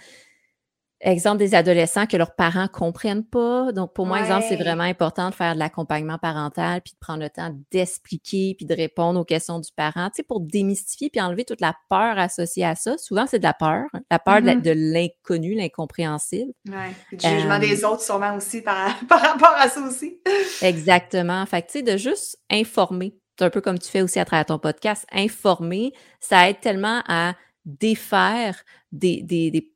[0.99, 3.71] exemple, des adolescents que leurs parents comprennent pas.
[3.71, 7.21] Donc, pour moi, exemple, c'est vraiment important de faire de l'accompagnement parental, puis de prendre
[7.21, 11.21] le temps d'expliquer, puis de répondre aux questions du parent, tu sais, pour démystifier, puis
[11.21, 12.97] enlever toute la peur associée à ça.
[12.97, 14.93] Souvent, c'est de la peur, la peur de mm-hmm.
[14.93, 16.51] l'inconnu, l'incompréhensible.
[16.67, 16.73] Oui,
[17.11, 20.19] le jugement des autres, sûrement aussi, par, par rapport à ça aussi.
[20.61, 21.45] Exactement.
[21.45, 24.25] Fait que, tu sais, de juste informer c'est un peu comme tu fais aussi à
[24.25, 29.71] travers ton podcast, informer, ça aide tellement à défaire des, des,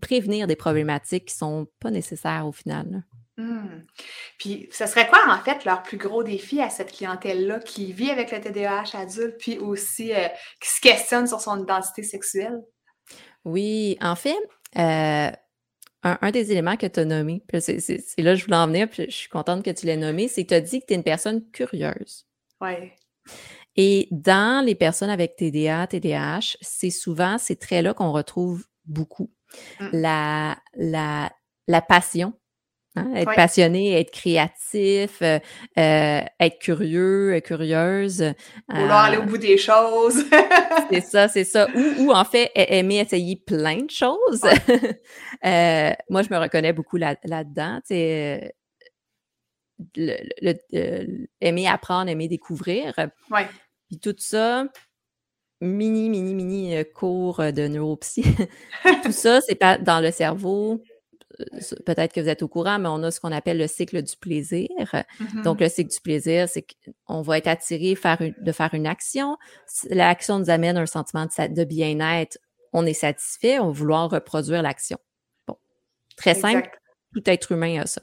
[0.00, 3.04] prévenir des problématiques qui sont pas nécessaires au final.
[3.36, 3.82] Mmh.
[4.38, 8.10] Puis, ce serait quoi, en fait, leur plus gros défi à cette clientèle-là qui vit
[8.10, 10.28] avec le TDAH adulte, puis aussi euh,
[10.60, 12.60] qui se questionne sur son identité sexuelle?
[13.44, 14.38] Oui, en fait,
[14.78, 15.30] euh,
[16.04, 17.78] un, des éléments que tu as nommé, c'est
[18.18, 20.44] là que je voulais en venir, puis je suis contente que tu l'aies nommé, c'est
[20.44, 22.26] que tu as dit que tu es une personne curieuse.
[23.76, 29.32] Et dans les personnes avec TDA, TDAH, c'est souvent ces traits-là qu'on retrouve beaucoup.
[29.80, 29.88] Mmh.
[29.92, 31.30] La, la,
[31.66, 32.34] la passion,
[32.96, 35.38] hein, être passionné, être créatif, euh,
[35.78, 38.32] euh, être curieux, curieuse.
[38.68, 40.24] Vouloir aller au euh, bout des choses.
[40.90, 41.66] c'est ça, c'est ça.
[41.98, 44.42] Ou, en fait, aimer essayer plein de choses.
[45.42, 47.16] moi, je me reconnais beaucoup là,
[49.96, 52.94] le, aimer apprendre, aimer découvrir.
[53.30, 53.48] Ouais.
[53.88, 54.66] Puis tout ça,
[55.60, 58.24] mini, mini, mini euh, cours de neuropsy.
[59.04, 60.82] tout ça, c'est pas dans le cerveau.
[61.40, 61.44] Euh,
[61.84, 64.16] peut-être que vous êtes au courant, mais on a ce qu'on appelle le cycle du
[64.16, 64.68] plaisir.
[64.78, 65.42] Mm-hmm.
[65.42, 66.64] Donc, le cycle du plaisir, c'est
[67.06, 69.36] qu'on va être attiré faire de faire une action.
[69.90, 72.38] L'action nous amène un sentiment de, bien-être.
[72.72, 74.98] On est satisfait, on va vouloir reproduire l'action.
[75.46, 75.56] Bon,
[76.16, 76.68] très simple.
[77.12, 78.02] Tout être humain a ça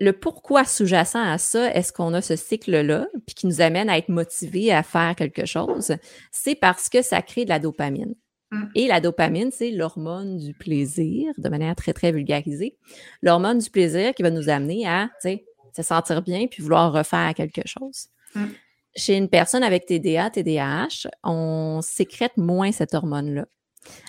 [0.00, 3.98] le pourquoi sous-jacent à ça, est-ce qu'on a ce cycle-là, puis qui nous amène à
[3.98, 5.94] être motivé à faire quelque chose,
[6.32, 8.14] c'est parce que ça crée de la dopamine.
[8.50, 8.64] Mm.
[8.74, 12.78] Et la dopamine, c'est l'hormone du plaisir, de manière très, très vulgarisée.
[13.22, 17.62] L'hormone du plaisir qui va nous amener à, se sentir bien puis vouloir refaire quelque
[17.66, 18.08] chose.
[18.34, 18.46] Mm.
[18.96, 23.46] Chez une personne avec TDA, TDAH, on sécrète moins cette hormone-là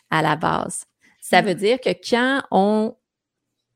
[0.09, 0.85] à la base.
[1.19, 1.45] Ça mm.
[1.45, 2.95] veut dire que quand on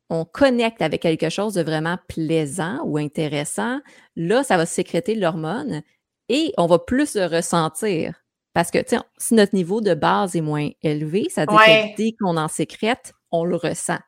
[0.09, 3.79] on connecte avec quelque chose de vraiment plaisant ou intéressant,
[4.15, 5.81] là, ça va sécréter l'hormone
[6.29, 8.13] et on va plus le ressentir.
[8.53, 8.79] Parce que,
[9.17, 12.47] si notre niveau de base est moins élevé, ça veut dire que dès qu'on en
[12.47, 13.99] sécrète, on le ressent.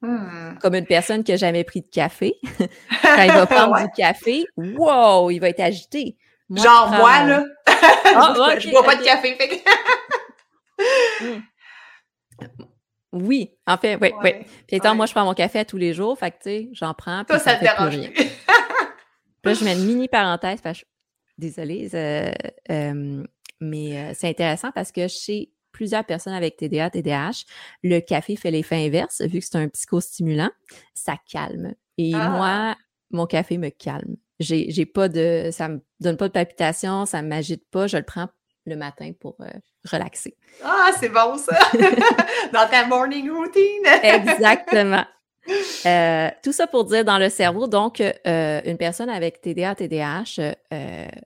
[0.00, 0.56] Hmm.
[0.60, 2.36] Comme une personne qui n'a jamais pris de café.
[3.02, 6.16] Quand il va prendre du café, wow, il va être agité.
[6.48, 7.44] Genre, moi, là.
[7.66, 9.36] Ah, je bois pas de café.
[11.20, 11.40] Hmm.
[13.12, 14.32] Oui, en fait, oui, oui.
[14.66, 16.92] Puis étant, moi, je prends mon café tous les jours, fait que, tu sais, j'en
[16.92, 17.24] prends.
[17.24, 18.10] Toi, ça, te dérange rien.
[19.44, 20.86] là, je mets une mini parenthèse, parce que,
[21.38, 23.24] désolée, euh,
[23.60, 27.44] mais euh, c'est intéressant parce que chez plusieurs personnes avec TDA, TDAH,
[27.82, 30.50] le café fait l'effet inverse, vu que c'est un psychostimulant,
[30.94, 31.74] ça calme.
[31.96, 32.28] Et ah!
[32.30, 32.76] moi,
[33.10, 34.16] mon café me calme.
[34.40, 38.28] J'ai pas de, ça me donne pas de palpitations, ça m'agite pas, je le prends
[38.68, 39.48] le matin pour euh,
[39.90, 40.36] relaxer.
[40.62, 41.58] Ah, c'est bon ça!
[42.52, 43.86] dans ta morning routine!
[44.02, 45.04] Exactement.
[45.86, 50.56] Euh, tout ça pour dire dans le cerveau, donc, euh, une personne avec TDA, TDAH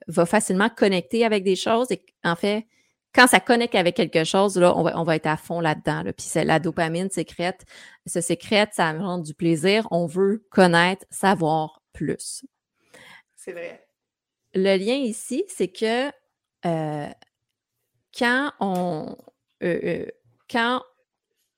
[0.06, 2.68] va facilement connecter avec des choses et en fait,
[3.14, 6.04] quand ça connecte avec quelque chose, là, on va, on va être à fond là-dedans.
[6.04, 6.12] Là.
[6.12, 7.64] Puis la dopamine sécrète,
[8.06, 9.88] se sécrète, ça rend du plaisir.
[9.90, 12.44] On veut connaître, savoir plus.
[13.36, 13.84] C'est vrai.
[14.54, 16.10] Le lien ici, c'est que
[18.16, 19.16] quand on.
[19.62, 20.06] Euh, euh,
[20.50, 20.82] quand.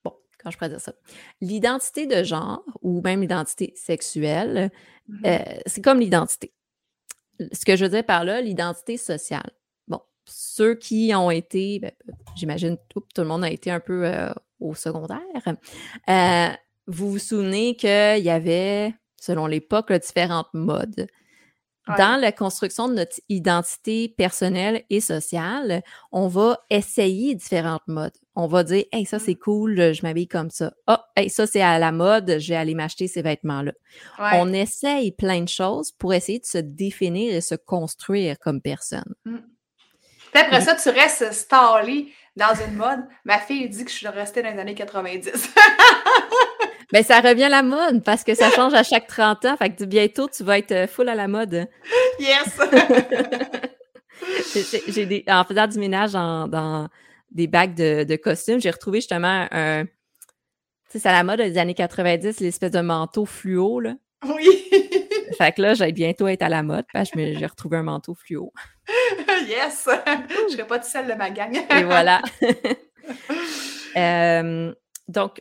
[0.05, 0.93] Bon, quand je pourrais dire ça?
[1.41, 4.71] L'identité de genre ou même l'identité sexuelle,
[5.09, 5.21] Mhm.
[5.27, 6.53] euh, c'est comme l'identité.
[7.53, 9.51] Ce que je veux dire par là, l'identité sociale.
[9.89, 11.93] Bon, ceux qui ont été, ben,
[12.37, 15.21] j'imagine tout, tout le monde a été un peu euh, au secondaire.
[16.87, 21.07] vous vous souvenez qu'il y avait, selon l'époque, différentes modes.
[21.87, 21.97] Ouais.
[21.99, 28.15] Dans la construction de notre identité personnelle et sociale, on va essayer différentes modes.
[28.37, 29.21] On va dire, hey, ça Mm.
[29.21, 30.73] c'est cool, je m'habille comme ça.
[30.87, 33.73] Ah, hey, ça c'est à la mode, je vais aller m'acheter ces vêtements-là.
[34.19, 34.31] Ouais.
[34.41, 39.15] On essaye plein de choses pour essayer de se définir et se construire comme personne.
[39.25, 43.01] Puis après ça, tu restes stallé dans une mode.
[43.25, 45.31] Ma fille dit que je suis restée dans les années 90.
[46.93, 49.57] Mais ça revient à la mode parce que ça change à chaque 30 ans.
[49.57, 51.67] Fait que bientôt, tu vas être euh, full à la mode.
[52.19, 52.59] yes!
[54.89, 56.89] J'ai- des, en faisant du ménage en- dans
[57.31, 59.85] des bacs de, de costumes, j'ai retrouvé justement un.
[59.87, 59.91] Tu
[60.93, 63.95] sais, c'est à la mode des années 90, l'espèce de manteau fluo, là.
[64.25, 64.49] oui!
[65.39, 68.15] Fait que là, j'allais bientôt être à la mode parce que j'ai retrouvé un manteau
[68.15, 68.53] fluo.
[69.49, 69.89] yes!
[70.49, 71.57] Je serais pas toute seule de ma gang.
[71.77, 72.23] Et voilà.
[73.97, 74.73] Euh,
[75.09, 75.41] donc,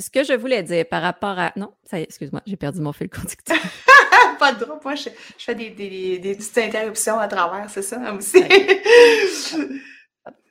[0.00, 1.52] ce que je voulais dire par rapport à.
[1.56, 3.56] Non, ça y est, excuse-moi, j'ai perdu mon fil conducteur.
[4.38, 4.78] pas de drôle.
[4.82, 8.38] Moi, je, je fais des, des, des petites interruptions à travers, c'est ça aussi.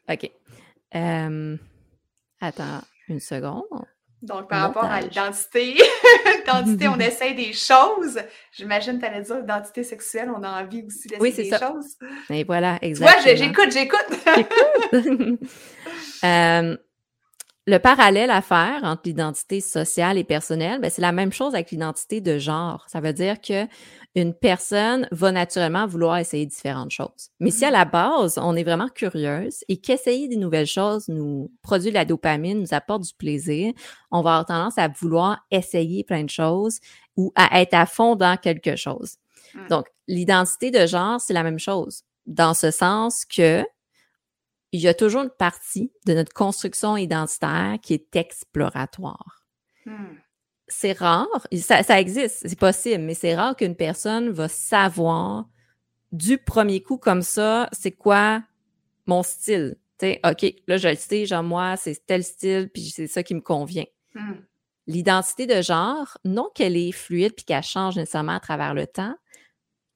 [0.09, 0.31] OK.
[0.95, 1.57] Euh,
[2.41, 3.63] attends une seconde.
[4.21, 5.75] Donc, par rapport à l'identité,
[6.37, 8.19] l'identité, on essaye des choses.
[8.51, 11.49] J'imagine que tu allais dire l'identité sexuelle, on a envie aussi d'essayer Oui, c'est des
[11.51, 11.59] ça.
[11.59, 11.95] choses.
[12.29, 13.21] Et voilà, exactement.
[13.21, 15.39] vois, j'ai- j'écoute, j'écoute.
[16.25, 16.75] Euh,
[17.69, 21.69] le parallèle à faire entre l'identité sociale et personnelle, ben, c'est la même chose avec
[21.69, 22.83] l'identité de genre.
[22.87, 23.67] Ça veut dire que
[24.15, 27.29] une personne va naturellement vouloir essayer différentes choses.
[27.39, 31.51] Mais si à la base, on est vraiment curieuse et qu'essayer des nouvelles choses nous
[31.61, 33.71] produit de la dopamine, nous apporte du plaisir,
[34.09, 36.79] on va avoir tendance à vouloir essayer plein de choses
[37.17, 39.17] ou à être à fond dans quelque chose.
[39.69, 43.63] Donc, l'identité de genre, c'est la même chose, dans ce sens que
[44.71, 49.43] il y a toujours une partie de notre construction identitaire qui est exploratoire.
[49.85, 50.15] Hmm.
[50.67, 55.47] C'est rare, ça, ça existe, c'est possible, mais c'est rare qu'une personne va savoir
[56.11, 58.43] du premier coup comme ça, c'est quoi
[59.07, 59.77] mon style.
[59.97, 63.23] Tu sais, OK, là, je le sais, genre, moi, c'est tel style, puis c'est ça
[63.23, 63.85] qui me convient.
[64.13, 64.35] Hmm.
[64.85, 69.15] L'identité de genre, non qu'elle est fluide puis qu'elle change nécessairement à travers le temps,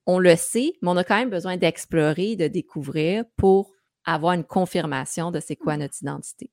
[0.06, 3.73] on le sait, mais on a quand même besoin d'explorer, de découvrir pour
[4.06, 6.50] avoir une confirmation de c'est quoi notre identité.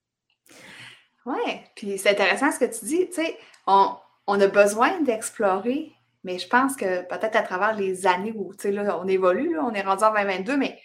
[1.26, 3.06] Ouais, puis c'est intéressant ce que tu dis.
[3.08, 3.36] Tu sais,
[3.66, 3.94] on,
[4.26, 5.92] on a besoin d'explorer,
[6.24, 9.54] mais je pense que peut-être à travers les années où, tu sais, là, on évolue,
[9.54, 10.80] là, on est rendu en 2022, mais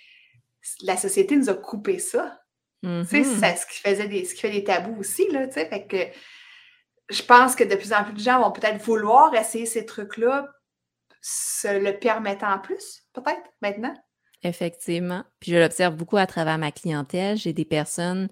[0.81, 2.41] la société nous a coupé ça.
[2.83, 3.39] Tu sais, Mhm.
[3.39, 5.87] c'est ce qui faisait des, ce qui fait des tabous aussi, là, tu sais, fait
[5.87, 5.97] que
[7.09, 10.47] je pense que de plus en plus de gens vont peut-être vouloir essayer ces trucs-là,
[11.21, 13.95] se le permettant plus, peut-être, maintenant.
[14.43, 15.23] Effectivement.
[15.39, 17.37] Puis je l'observe beaucoup à travers ma clientèle.
[17.37, 18.29] J'ai des personnes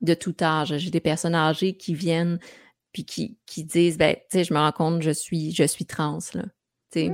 [0.00, 0.76] de tout âge.
[0.76, 2.38] J'ai des personnes âgées qui viennent
[2.92, 5.84] puis qui, qui disent, ben, tu sais, je me rends compte, je suis, je suis
[5.84, 6.44] trans, là.
[6.94, 7.12] Il-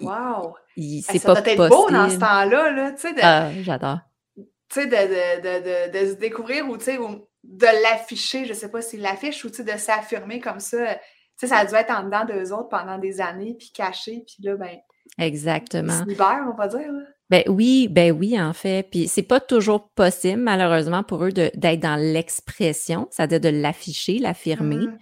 [0.00, 0.54] wow!
[0.76, 1.76] il- Ah, c'est ça pas doit être possible.
[1.76, 3.98] beau dans ce temps-là, là, tu sais, de, Ah, j'adore.
[4.36, 8.82] tu sais, de, de, de, de, de se découvrir ou, de l'afficher, je sais pas
[8.82, 10.94] si l'affiche ou, de s'affirmer comme ça.
[10.94, 11.00] Tu
[11.36, 14.36] sais, ça a dû être en dedans d'eux autres pendant des années, puis caché, puis
[14.40, 14.76] là, ben,
[15.18, 15.96] Exactement.
[16.00, 17.04] se libèrent, on va dire, là.
[17.30, 18.86] Ben oui, ben oui, en fait.
[18.90, 24.76] Puis c'est pas toujours possible, malheureusement, pour eux d'être dans l'expression, c'est-à-dire de l'afficher, l'affirmer,
[24.86, 24.98] Mhm.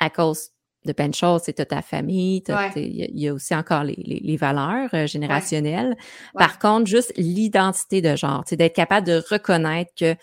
[0.00, 0.48] à cause
[0.84, 1.42] de plein de choses.
[1.44, 2.70] C'est ta famille, Ouais.
[2.76, 5.90] il y, y a aussi encore les, les- les valeurs euh, générationnelles.
[5.90, 5.96] Ouais.
[6.38, 10.14] Par contre, juste l'identité de genre, c'est d'être capable de reconnaître que,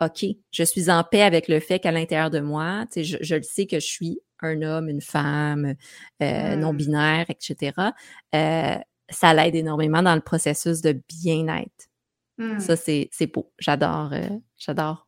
[0.00, 3.42] OK, je suis en paix avec le fait qu'à l'intérieur de moi, je, je le
[3.42, 5.74] sais que je suis un homme, une femme,
[6.22, 6.60] euh, Mm.
[6.60, 7.72] non-binaire, etc.
[8.34, 8.76] Euh,
[9.10, 11.88] ça l'aide énormément dans le processus de bien-être.
[12.38, 12.58] Hmm.
[12.58, 13.52] Ça, c'est c'est beau.
[13.58, 14.10] J'adore.
[14.12, 15.06] euh, j'adore.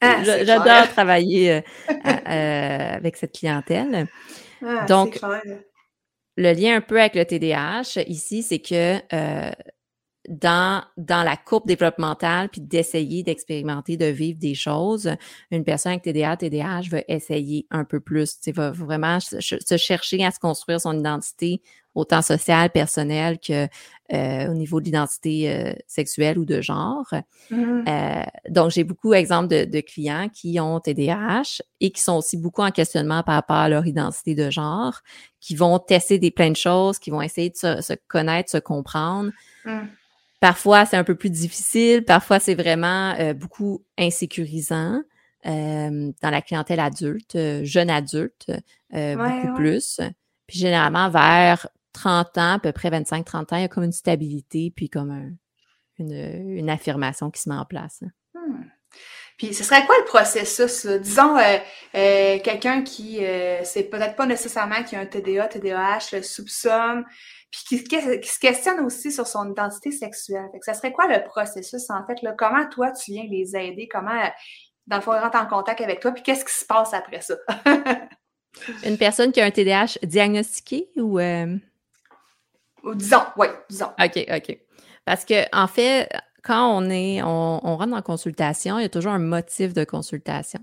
[0.00, 1.60] Ah, J'adore travailler euh,
[2.04, 2.32] à-
[2.92, 4.08] euh, avec cette clientèle.
[4.64, 5.18] Ah, Donc.
[6.38, 8.96] Le lien un peu avec le TDAH ici, c'est que
[10.28, 15.10] dans, dans la courbe développementale, puis d'essayer d'expérimenter, de vivre des choses,
[15.50, 19.76] une personne avec TDA, TDAH va essayer un peu plus, tu va vraiment se, se
[19.76, 21.60] chercher à se construire son identité,
[21.94, 23.66] autant sociale, personnelle que
[24.12, 27.12] euh, au niveau de l'identité euh, sexuelle ou de genre.
[27.50, 27.84] Mhm.
[27.88, 32.36] Euh, donc, j'ai beaucoup d'exemples de, de clients qui ont TDAH et qui sont aussi
[32.36, 35.00] beaucoup en questionnement par rapport à leur identité de genre,
[35.40, 38.58] qui vont tester des plein de choses, qui vont essayer de se, se connaître, se
[38.58, 39.30] comprendre.
[39.64, 39.88] Mhm.
[40.46, 42.04] Parfois, c'est un peu plus difficile.
[42.04, 45.02] Parfois, c'est vraiment euh, beaucoup insécurisant.
[45.44, 48.52] dans la clientèle adulte, jeune adulte,
[48.92, 50.00] beaucoup plus.
[50.46, 53.92] Puis généralement, vers 30 ans, à peu près 25-30 ans, il y a comme une
[53.92, 55.36] stabilité, puis comme
[55.98, 58.02] une, affirmation qui se met en place.
[58.04, 58.10] Hein.
[58.34, 58.62] Hmm.
[59.36, 60.86] Puis ce serait quoi le processus?
[60.86, 61.58] Disons, euh,
[61.94, 67.04] euh, quelqu'un qui, euh, c'est peut-être pas nécessairement qui a un TDA, TDAH, le soupçonne,
[67.64, 70.48] puis qui, se questionne aussi sur son identité sexuelle.
[70.52, 72.20] Fait que ça serait quoi le processus en fait?
[72.22, 72.34] Là?
[72.36, 73.88] Comment toi, tu viens les aider?
[73.90, 74.20] Comment,
[74.86, 76.12] dans le fond, ils rentrent en contact avec toi?
[76.12, 77.34] Puis qu'est-ce qui se passe après ça?
[78.84, 81.18] Une personne qui a un TDAH diagnostiqué ou...
[82.94, 83.90] Disons, oui, disons.
[84.00, 84.58] OK, OK.
[85.04, 86.08] Parce que, en fait,
[86.42, 90.60] quand on est, on, rentre en consultation, il y a toujours un motif de consultation.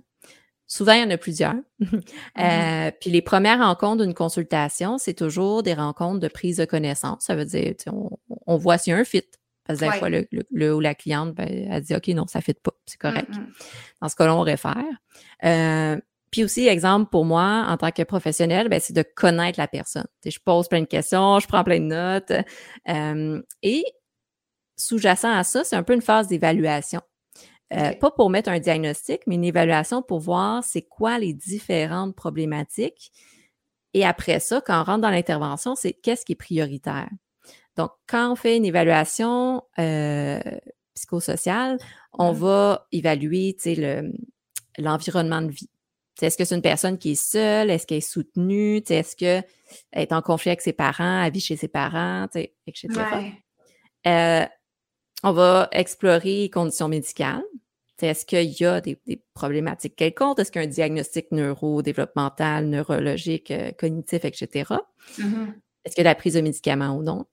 [0.74, 1.54] Souvent, il y en a plusieurs.
[1.84, 2.88] Mm-hmm.
[2.88, 7.26] Euh, puis les premières rencontres d'une consultation, c'est toujours des rencontres de prise de connaissance.
[7.26, 7.74] Ça veut dire,
[8.48, 9.26] on, voit s'il y a un fit.
[9.66, 12.44] Parce que des fois, le, ou la cliente, ben, elle dit OK, non, ça ne
[12.44, 13.30] fit pas, c'est correct.
[13.30, 14.02] Mm-hmm.
[14.02, 14.86] Dans ce cas-là, on réfère.
[15.44, 16.00] Euh,
[16.32, 20.08] puis aussi, exemple, pour moi, en tant que professionnel, ben, c'est de connaître la personne.
[20.26, 22.32] je pose plein de questions, je prends plein de notes.
[22.88, 23.84] Euh, et
[24.78, 27.02] sous-jacent à ça, c'est un peu une phase d'évaluation.
[27.74, 32.16] Euh, pas pour mettre un diagnostic, mais une évaluation pour voir c'est quoi les différentes
[32.16, 33.12] problématiques.
[33.94, 37.10] Et après ça, quand on rentre dans l'intervention, c'est qu'est-ce qui est prioritaire.
[37.76, 40.40] Donc, quand on fait une évaluation euh,
[40.94, 41.78] psychosociale,
[42.14, 43.58] on va évaluer
[44.78, 45.70] l'environnement de vie.
[46.22, 47.72] Est-ce que c'est une personne qui est seule?
[47.72, 48.84] Est-ce qu'elle est soutenue?
[48.88, 49.44] Est-ce qu'elle
[49.94, 52.28] est en conflit avec ses parents, elle vit chez ses parents,
[52.68, 52.88] etc.
[54.06, 54.46] Euh,
[55.24, 57.44] on va explorer les conditions médicales.
[58.02, 58.98] Est-ce qu'il y a des,
[59.34, 60.40] problématiques quelconques?
[60.40, 64.74] Est-ce qu'il y a un diagnostic neurodéveloppemental, neurologique, euh, cognitif, etc.?
[65.18, 65.54] Mm-hmm.
[65.86, 67.26] Est-ce qu'il y a la prise de médicaments ou non?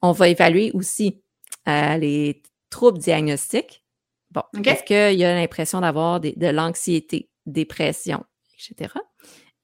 [0.00, 1.22] On va évaluer aussi
[1.68, 3.84] euh, les troubles diagnostiques.
[4.30, 8.94] Bon, est-ce qu'il y a l'impression d'avoir de l'anxiété, dépression, etc.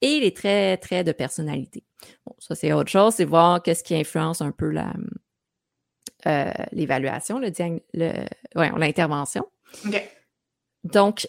[0.01, 1.85] Et les traits, traits de personnalité.
[2.27, 4.93] Bon, ça, c'est autre chose, c'est voir qu'est-ce qui influence un peu la,
[6.27, 7.51] euh, l'évaluation, le,
[8.55, 9.47] l'intervention.
[10.85, 11.29] Donc,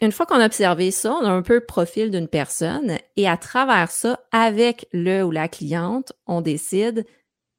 [0.00, 3.28] une fois qu'on a observé ça, on a un peu le profil d'une personne et
[3.28, 7.06] à travers ça, avec le ou la cliente, on décide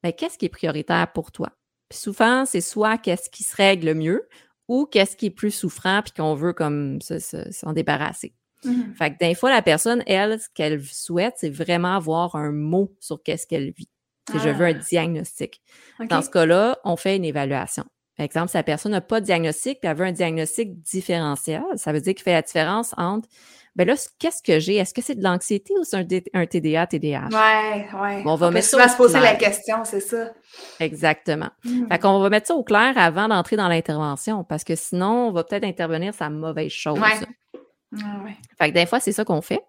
[0.01, 1.51] ben, qu'est-ce qui est prioritaire pour toi?
[1.89, 4.27] Puis souvent, c'est soit qu'est-ce qui se règle mieux
[4.67, 8.33] ou qu'est-ce qui est plus souffrant puis qu'on veut comme s'en débarrasser.
[8.65, 8.95] Mm-hmm.
[8.95, 12.93] Fait que des fois, la personne, elle, ce qu'elle souhaite, c'est vraiment avoir un mot
[12.99, 13.89] sur qu'est-ce qu'elle vit
[14.31, 14.73] je veux un ah.
[14.73, 15.61] diagnostic.
[16.09, 17.85] Dans ce cas-là, on fait une évaluation.
[18.17, 21.63] Par exemple, si la personne n'a pas de diagnostic, puis elle veut un diagnostic différentiel,
[21.75, 23.27] ça veut dire qu'il fait la différence entre
[23.75, 24.75] ben là, qu'est-ce que j'ai?
[24.75, 25.97] Est-ce que c'est de l'anxiété ou c'est
[26.33, 27.29] un, TDA, TDAH?
[27.29, 28.23] Ouais, ouais.
[28.23, 30.31] on va mettre ça se poser la question, c'est ça.
[30.79, 31.49] Exactement.
[31.63, 31.87] Hmm.
[31.87, 35.31] Fait qu'on va mettre ça au clair avant d'entrer dans l'intervention, parce que sinon, on
[35.31, 36.99] va peut-être intervenir sur la mauvaise chose.
[36.99, 37.61] Ouais.
[37.93, 38.37] ouais.
[38.59, 39.63] Fait que des fois, c'est ça qu'on fait.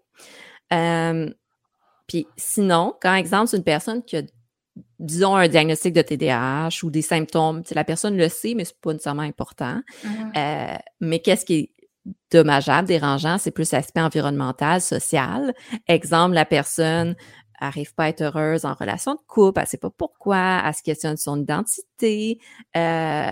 [0.74, 1.30] Euh,
[2.07, 4.22] puis sinon, quand exemple, c'est une personne qui a
[5.05, 7.62] disons, un diagnostic de TDAH ou des symptômes.
[7.74, 9.80] la personne le sait, mais c'est pas nécessairement important.
[10.05, 10.36] Mm-hmm.
[10.36, 11.70] Euh, mais qu'est-ce qui est
[12.30, 15.55] dommageable, dérangeant, c'est plus l'aspect environnemental, social.
[15.88, 17.16] Exemple, la personne
[17.59, 20.82] arrive pas à être heureuse en relation de couple, elle sait pas pourquoi, elle se
[20.82, 22.40] questionne son identité,
[22.76, 23.30] euh,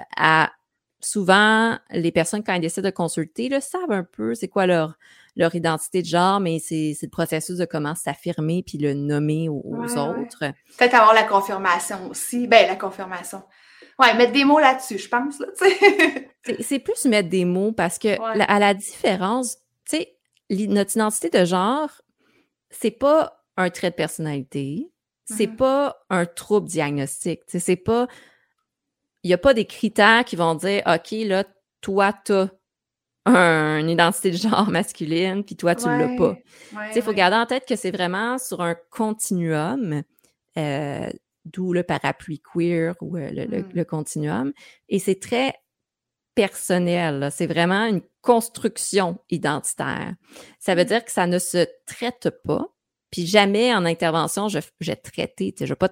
[1.01, 4.95] souvent, les personnes, quand elles décident de consulter, le savent un peu c'est quoi leur
[5.37, 9.97] leur identité de genre, mais c'est le processus de comment s'affirmer puis le nommer aux,
[9.97, 10.53] autres.
[10.79, 12.47] Peut-être avoir la confirmation aussi.
[12.47, 13.43] Ben, la confirmation.
[13.99, 15.39] Ouais, mettre des mots là-dessus, je pense.
[15.39, 15.47] Là,
[16.61, 19.57] c'est plus mettre des mots parce que à la différence,
[19.89, 20.17] tu sais,
[20.51, 21.91] notre identité de genre,
[22.71, 24.91] c'est pas un trait de personnalité,
[25.25, 25.57] c'est mm-hmm.
[25.57, 28.07] pas un trouble diagnostique, c'est pas
[29.23, 31.45] il n'y a pas des critères qui vont dire OK, là,
[31.81, 32.49] toi, t'as
[33.27, 36.37] une identité de genre masculine, puis toi, tu ne l'as pas.
[36.95, 40.03] Il faut garder en tête que c'est vraiment sur un continuum,
[40.59, 41.11] euh,
[41.45, 43.85] d'où le parapluie queer ou euh, le, le, mm.
[43.85, 44.53] continuum.
[44.89, 45.55] Et c'est très
[46.35, 47.29] personnel.
[47.33, 50.15] C'est vraiment une construction identitaire.
[50.59, 50.89] Ça veut mm.
[50.89, 52.67] dire que ça ne se traite pas.
[53.11, 55.91] Puis jamais en intervention, je, j'ai traité, je vais pas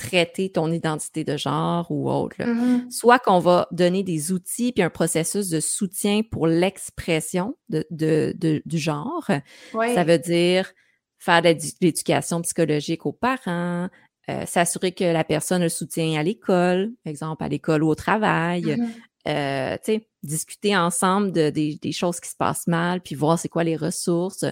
[0.00, 2.36] traiter ton identité de genre ou autre.
[2.38, 2.90] Mm-hmm.
[2.90, 8.34] Soit qu'on va donner des outils puis un processus de soutien pour l'expression de, de,
[8.64, 9.30] du genre.
[9.72, 10.72] Ça veut dire
[11.18, 13.88] faire de l'éducation psychologique aux parents,
[14.30, 18.62] euh, s'assurer que la personne le soutient à l'école, exemple à l'école ou au travail.
[18.62, 18.88] Mm-hmm.
[19.28, 19.76] Euh,
[20.22, 23.76] discuter ensemble de, des, des choses qui se passent mal, puis voir c'est quoi les
[23.76, 24.46] ressources.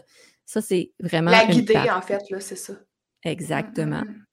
[0.45, 1.31] Ça, c'est vraiment.
[1.31, 2.75] La guider, en fait, là, c'est ça.
[3.25, 4.03] Exactement.
[4.03, 4.25] Hmm.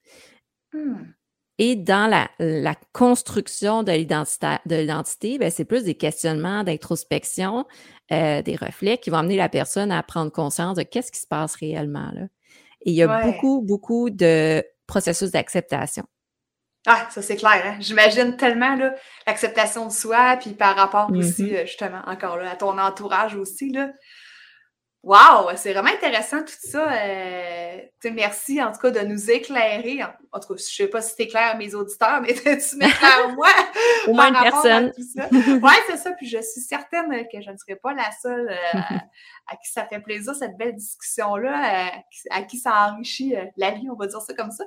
[1.58, 7.64] Et dans la, la construction de l'identité, de l'identité, ben, c'est plus des questionnements d'introspection,
[8.12, 11.26] euh, des reflets qui vont amener la personne à prendre conscience de qu'est-ce qui se
[11.26, 12.10] passe réellement.
[12.12, 12.26] Là.
[12.82, 16.04] Et il y a beaucoup, beaucoup de processus d'acceptation.
[16.86, 17.62] Ah, ça c'est clair.
[17.64, 17.76] Hein?
[17.80, 18.76] J'imagine tellement
[19.26, 21.56] l'acceptation de soi, puis par rapport aussi, mm-hmm.
[21.56, 23.72] euh, justement, encore là, à ton entourage aussi.
[23.72, 23.90] Là.
[25.06, 26.92] Wow, c'est vraiment intéressant tout ça.
[26.92, 27.78] Euh,
[28.12, 30.02] merci en tout cas de nous éclairer.
[30.32, 33.32] En, tout cas, je ne sais pas si tu éclaires mes auditeurs, mais tu m'éclaires
[33.36, 33.46] moi.
[34.08, 34.92] Au moins une personne.
[35.62, 36.10] Oui, c'est ça.
[36.10, 38.78] Puis je suis certaine que je ne serai pas la seule euh,
[39.48, 42.00] à qui ça fait plaisir, cette belle discussion-là, euh,
[42.30, 44.64] à qui ça enrichit la vie, on va dire ça comme ça.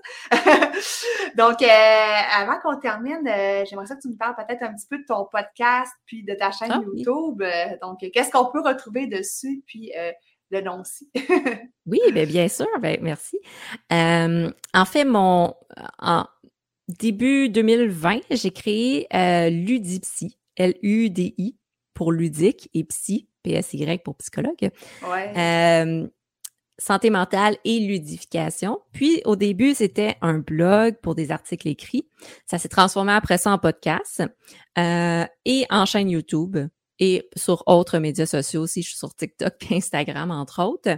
[1.35, 3.25] Donc, avant qu'on termine,
[3.69, 6.33] j'aimerais ça que tu nous parles peut-être un petit peu de ton podcast, puis de
[6.33, 7.43] ta chaîne ah YouTube.
[7.81, 9.61] Donc, qu'est-ce qu'on peut retrouver dessus?
[9.67, 9.91] Puis,
[10.51, 11.09] le nom aussi.
[11.85, 13.37] oui, bien, bien sûr, ben, merci.
[13.91, 15.53] Euh, en fait, mon
[15.99, 16.25] en
[16.87, 21.55] début 2020, j'ai créé euh, Ludipsy, L-U-D-I
[21.93, 24.71] pour ludique et psy, P-S-Y pour psychologue.
[25.07, 25.33] Ouais.
[25.37, 26.07] Euh,
[26.77, 28.79] santé mentale et ludification.
[28.93, 32.07] Puis au début, c'était un blog pour des articles écrits.
[32.45, 34.23] Ça s'est transformé après ça en podcast
[34.77, 36.57] euh, et en chaîne YouTube
[36.99, 38.81] et sur autres médias sociaux aussi.
[38.81, 40.89] Je suis sur TikTok et Instagram, entre autres.
[40.89, 40.97] Et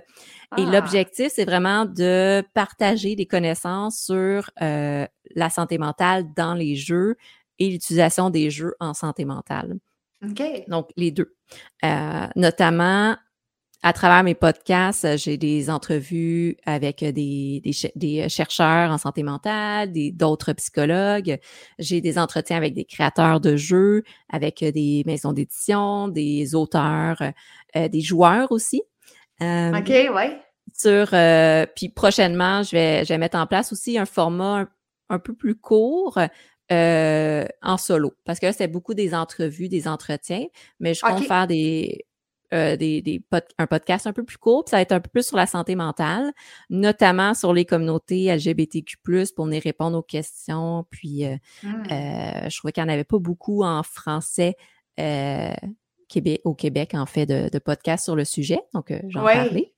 [0.51, 0.71] ah!
[0.71, 7.15] l'objectif, c'est vraiment de partager des connaissances sur euh, la santé mentale dans les jeux
[7.59, 9.77] et l'utilisation des jeux en santé mentale.
[10.23, 10.41] OK.
[10.67, 11.35] Donc, les deux.
[11.83, 13.15] Euh, notamment,
[13.83, 17.63] à travers mes podcasts, j'ai des entrevues avec des,
[17.95, 21.39] des, chercheurs en santé mentale, d'autres psychologues.
[21.79, 27.23] J'ai des entretiens avec des créateurs de jeux, avec des maisons d'édition, des auteurs,
[27.75, 28.83] euh, des joueurs aussi.
[29.41, 30.39] Euh, OK, ouais.
[30.75, 34.67] Sur, euh, puis prochainement, je vais, je vais mettre en place aussi un format
[35.09, 36.19] un, peu plus court
[36.69, 38.13] en solo.
[38.25, 40.45] Parce que là, c'est beaucoup des entrevues, des entretiens,
[40.79, 42.05] mais je compte faire des,
[42.53, 43.23] euh, des, des
[43.57, 45.45] un podcast un peu plus court, puis ça va être un peu plus sur la
[45.45, 46.31] santé mentale,
[46.69, 48.97] notamment sur les communautés LGBTQ+,
[49.35, 50.85] pour venir répondre aux questions.
[50.89, 51.67] Puis, euh, mmh.
[51.91, 54.55] euh, je trouvais qu'il n'y en avait pas beaucoup en français
[54.97, 58.59] Québec, au Québec, en fait, de, de podcasts sur le sujet.
[58.73, 59.73] Donc, j'en parlais.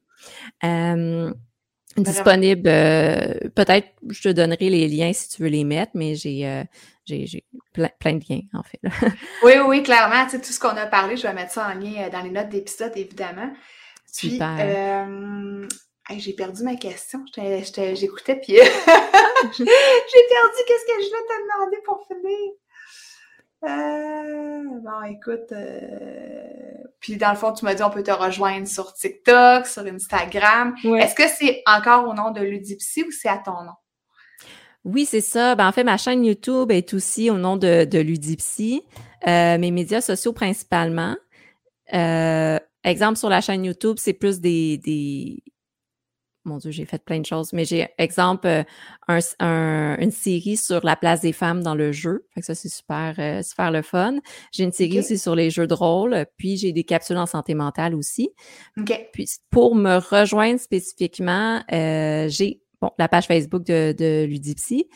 [1.98, 6.66] Disponible, peut-être je te donnerai les liens si tu veux les mettre, mais j'ai
[7.06, 8.80] j'ai plein, plein, de liens, en fait.
[9.44, 10.24] oui, oui, clairement.
[10.26, 12.22] Tu sais, tout ce qu'on a parlé, je vais mettre ça en lien euh, dans
[12.22, 13.52] les notes d'épisode, évidemment.
[14.12, 14.58] Super.
[14.60, 15.68] Euh,
[16.18, 17.20] j'ai perdu ma question.
[17.36, 22.52] J'écoutais, puis j'ai perdu qu'est-ce que je vais te demander pour finir.
[23.64, 25.51] Euh, bon, écoute.
[25.51, 26.43] Euh,
[26.99, 30.76] puis dans le fond, tu m'as dit on peut te rejoindre sur TikTok, sur Instagram.
[30.84, 33.74] Est-ce que c'est encore au nom de Ludipsy ou c'est à ton nom?
[34.86, 35.55] Oui, c'est ça.
[35.55, 38.84] Ben, en fait, ma chaîne YouTube est aussi au nom de, de Ludipsy.
[39.28, 41.16] Euh, mes médias sociaux principalement.
[41.93, 45.41] Euh, exemple, sur la chaîne YouTube, c'est plus des, des...
[46.46, 48.64] Mon Dieu, j'ai fait plein de choses, mais j'ai, exemple, euh,
[49.08, 52.26] un, une série sur la place des femmes dans le jeu.
[52.34, 54.18] Fait que ça, c'est super, euh, super le fun.
[54.52, 57.54] J'ai une série aussi sur les jeux de rôle, puis j'ai des capsules en santé
[57.56, 58.30] mentale aussi.
[58.78, 59.08] Okay.
[59.14, 64.89] Puis pour me rejoindre spécifiquement, euh, j'ai bon, la page Facebook de, de Ludipsy,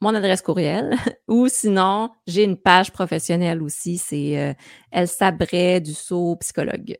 [0.00, 0.94] mon adresse courriel,
[1.28, 4.54] ou sinon, j'ai une page professionnelle aussi, c'est euh,
[4.92, 6.96] Elsa Bray du saut psychologue.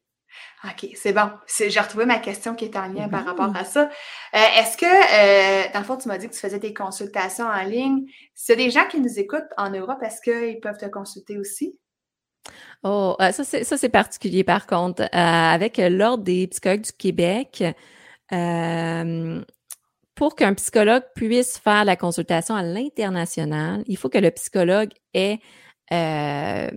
[0.64, 1.30] OK, c'est bon.
[1.46, 3.82] J'ai retrouvé ma question qui est en lien par rapport à ça.
[3.82, 7.46] Euh, est-ce que, euh, dans le fond, tu m'as dit que tu faisais tes consultations
[7.46, 8.06] en ligne.
[8.48, 11.78] A des gens qui nous écoutent en Europe, est-ce qu'ils peuvent te consulter aussi?
[12.82, 15.08] Oh, ça c'est particulier par contre.
[15.12, 17.62] avec l'Ordre des psychologues du Québec,
[20.18, 25.38] pour qu'un psychologue puisse faire la consultation à l'international, il faut que le psychologue ait
[25.92, 26.68] euh,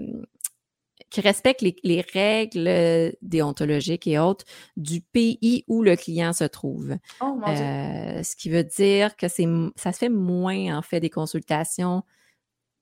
[1.12, 4.46] qui respecte les, règles déontologiques et autres
[4.78, 6.96] du pays où le client se trouve.
[7.20, 9.46] Oh, mon euh, ce qui veut dire que c'est
[9.76, 12.04] ça se fait moins en fait des consultations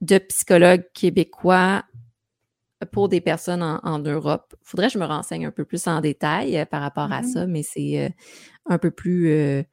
[0.02, 1.84] de psychologues québécois
[2.94, 4.56] pour des personnes en, Europe.
[4.64, 7.34] Faudrait que je me renseigne un peu plus en détail euh, par rapport à mm-hmm.
[7.34, 8.14] ça, mais c'est
[8.68, 9.64] un peu plus euh,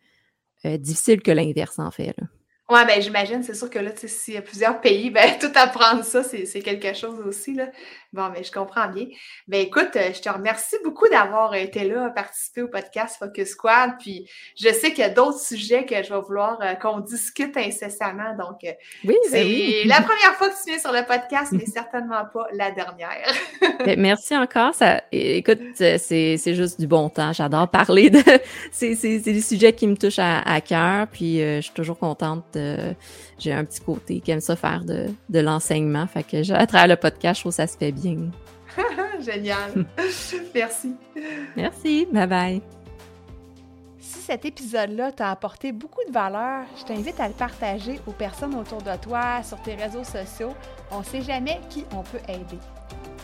[0.64, 2.14] difficile que l'inverse, en fait.
[2.18, 2.26] Là.
[2.68, 6.02] Oui, ben j'imagine, c'est sûr que là, s'il y a plusieurs pays, ben tout apprendre
[6.02, 7.54] ça, c'est quelque chose aussi.
[7.54, 7.70] Là.
[8.16, 9.08] Bon, mais je comprends bien.
[9.46, 13.90] Ben écoute, euh, je te remercie beaucoup d'avoir été là, participer au podcast Focus Squad.
[13.98, 14.26] Puis
[14.58, 18.34] je sais qu'il y a d'autres sujets que je vais vouloir euh, qu'on discute incessamment.
[18.38, 18.60] Donc,
[19.04, 22.46] oui, ben c'est la première fois que tu viens sur le podcast, mais certainement pas
[22.54, 23.34] la dernière.
[23.84, 24.74] Ben, merci encore.
[24.74, 27.34] Ça, écoute, c'est juste du bon temps.
[27.34, 28.22] J'adore parler de.
[28.72, 31.06] C'est des sujets qui me touchent à, à cœur.
[31.08, 32.56] Puis je suis toujours contente
[33.38, 36.06] j'ai un petit côté qui aime ça faire de, de l'enseignement.
[36.06, 38.30] Fait que à travers le podcast, je trouve que ça se fait bien.
[39.20, 39.86] Génial.
[40.54, 40.94] Merci.
[41.56, 42.06] Merci.
[42.12, 42.62] Bye bye.
[43.98, 48.54] Si cet épisode-là t'a apporté beaucoup de valeur, je t'invite à le partager aux personnes
[48.54, 50.54] autour de toi, sur tes réseaux sociaux.
[50.90, 52.58] On ne sait jamais qui on peut aider.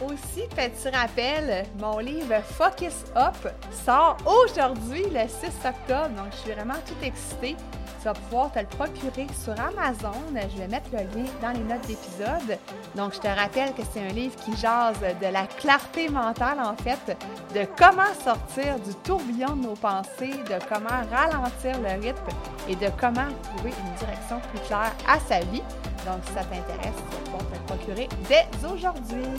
[0.05, 3.37] Aussi, petit rappel, mon livre Focus Up
[3.85, 7.57] sort aujourd'hui, le 6 octobre, donc je suis vraiment toute excitée.
[8.03, 10.19] Tu vas pouvoir te le procurer sur Amazon.
[10.35, 12.59] Je vais mettre le lien dans les notes d'épisode.
[12.97, 16.75] Donc, je te rappelle que c'est un livre qui jase de la clarté mentale, en
[16.75, 17.17] fait,
[17.55, 22.27] de comment sortir du tourbillon de nos pensées, de comment ralentir le rythme
[22.69, 25.63] et de comment trouver une direction plus claire à sa vie.
[26.05, 29.31] Donc, si ça t'intéresse, tu vas pouvoir te le procurer dès aujourd'hui.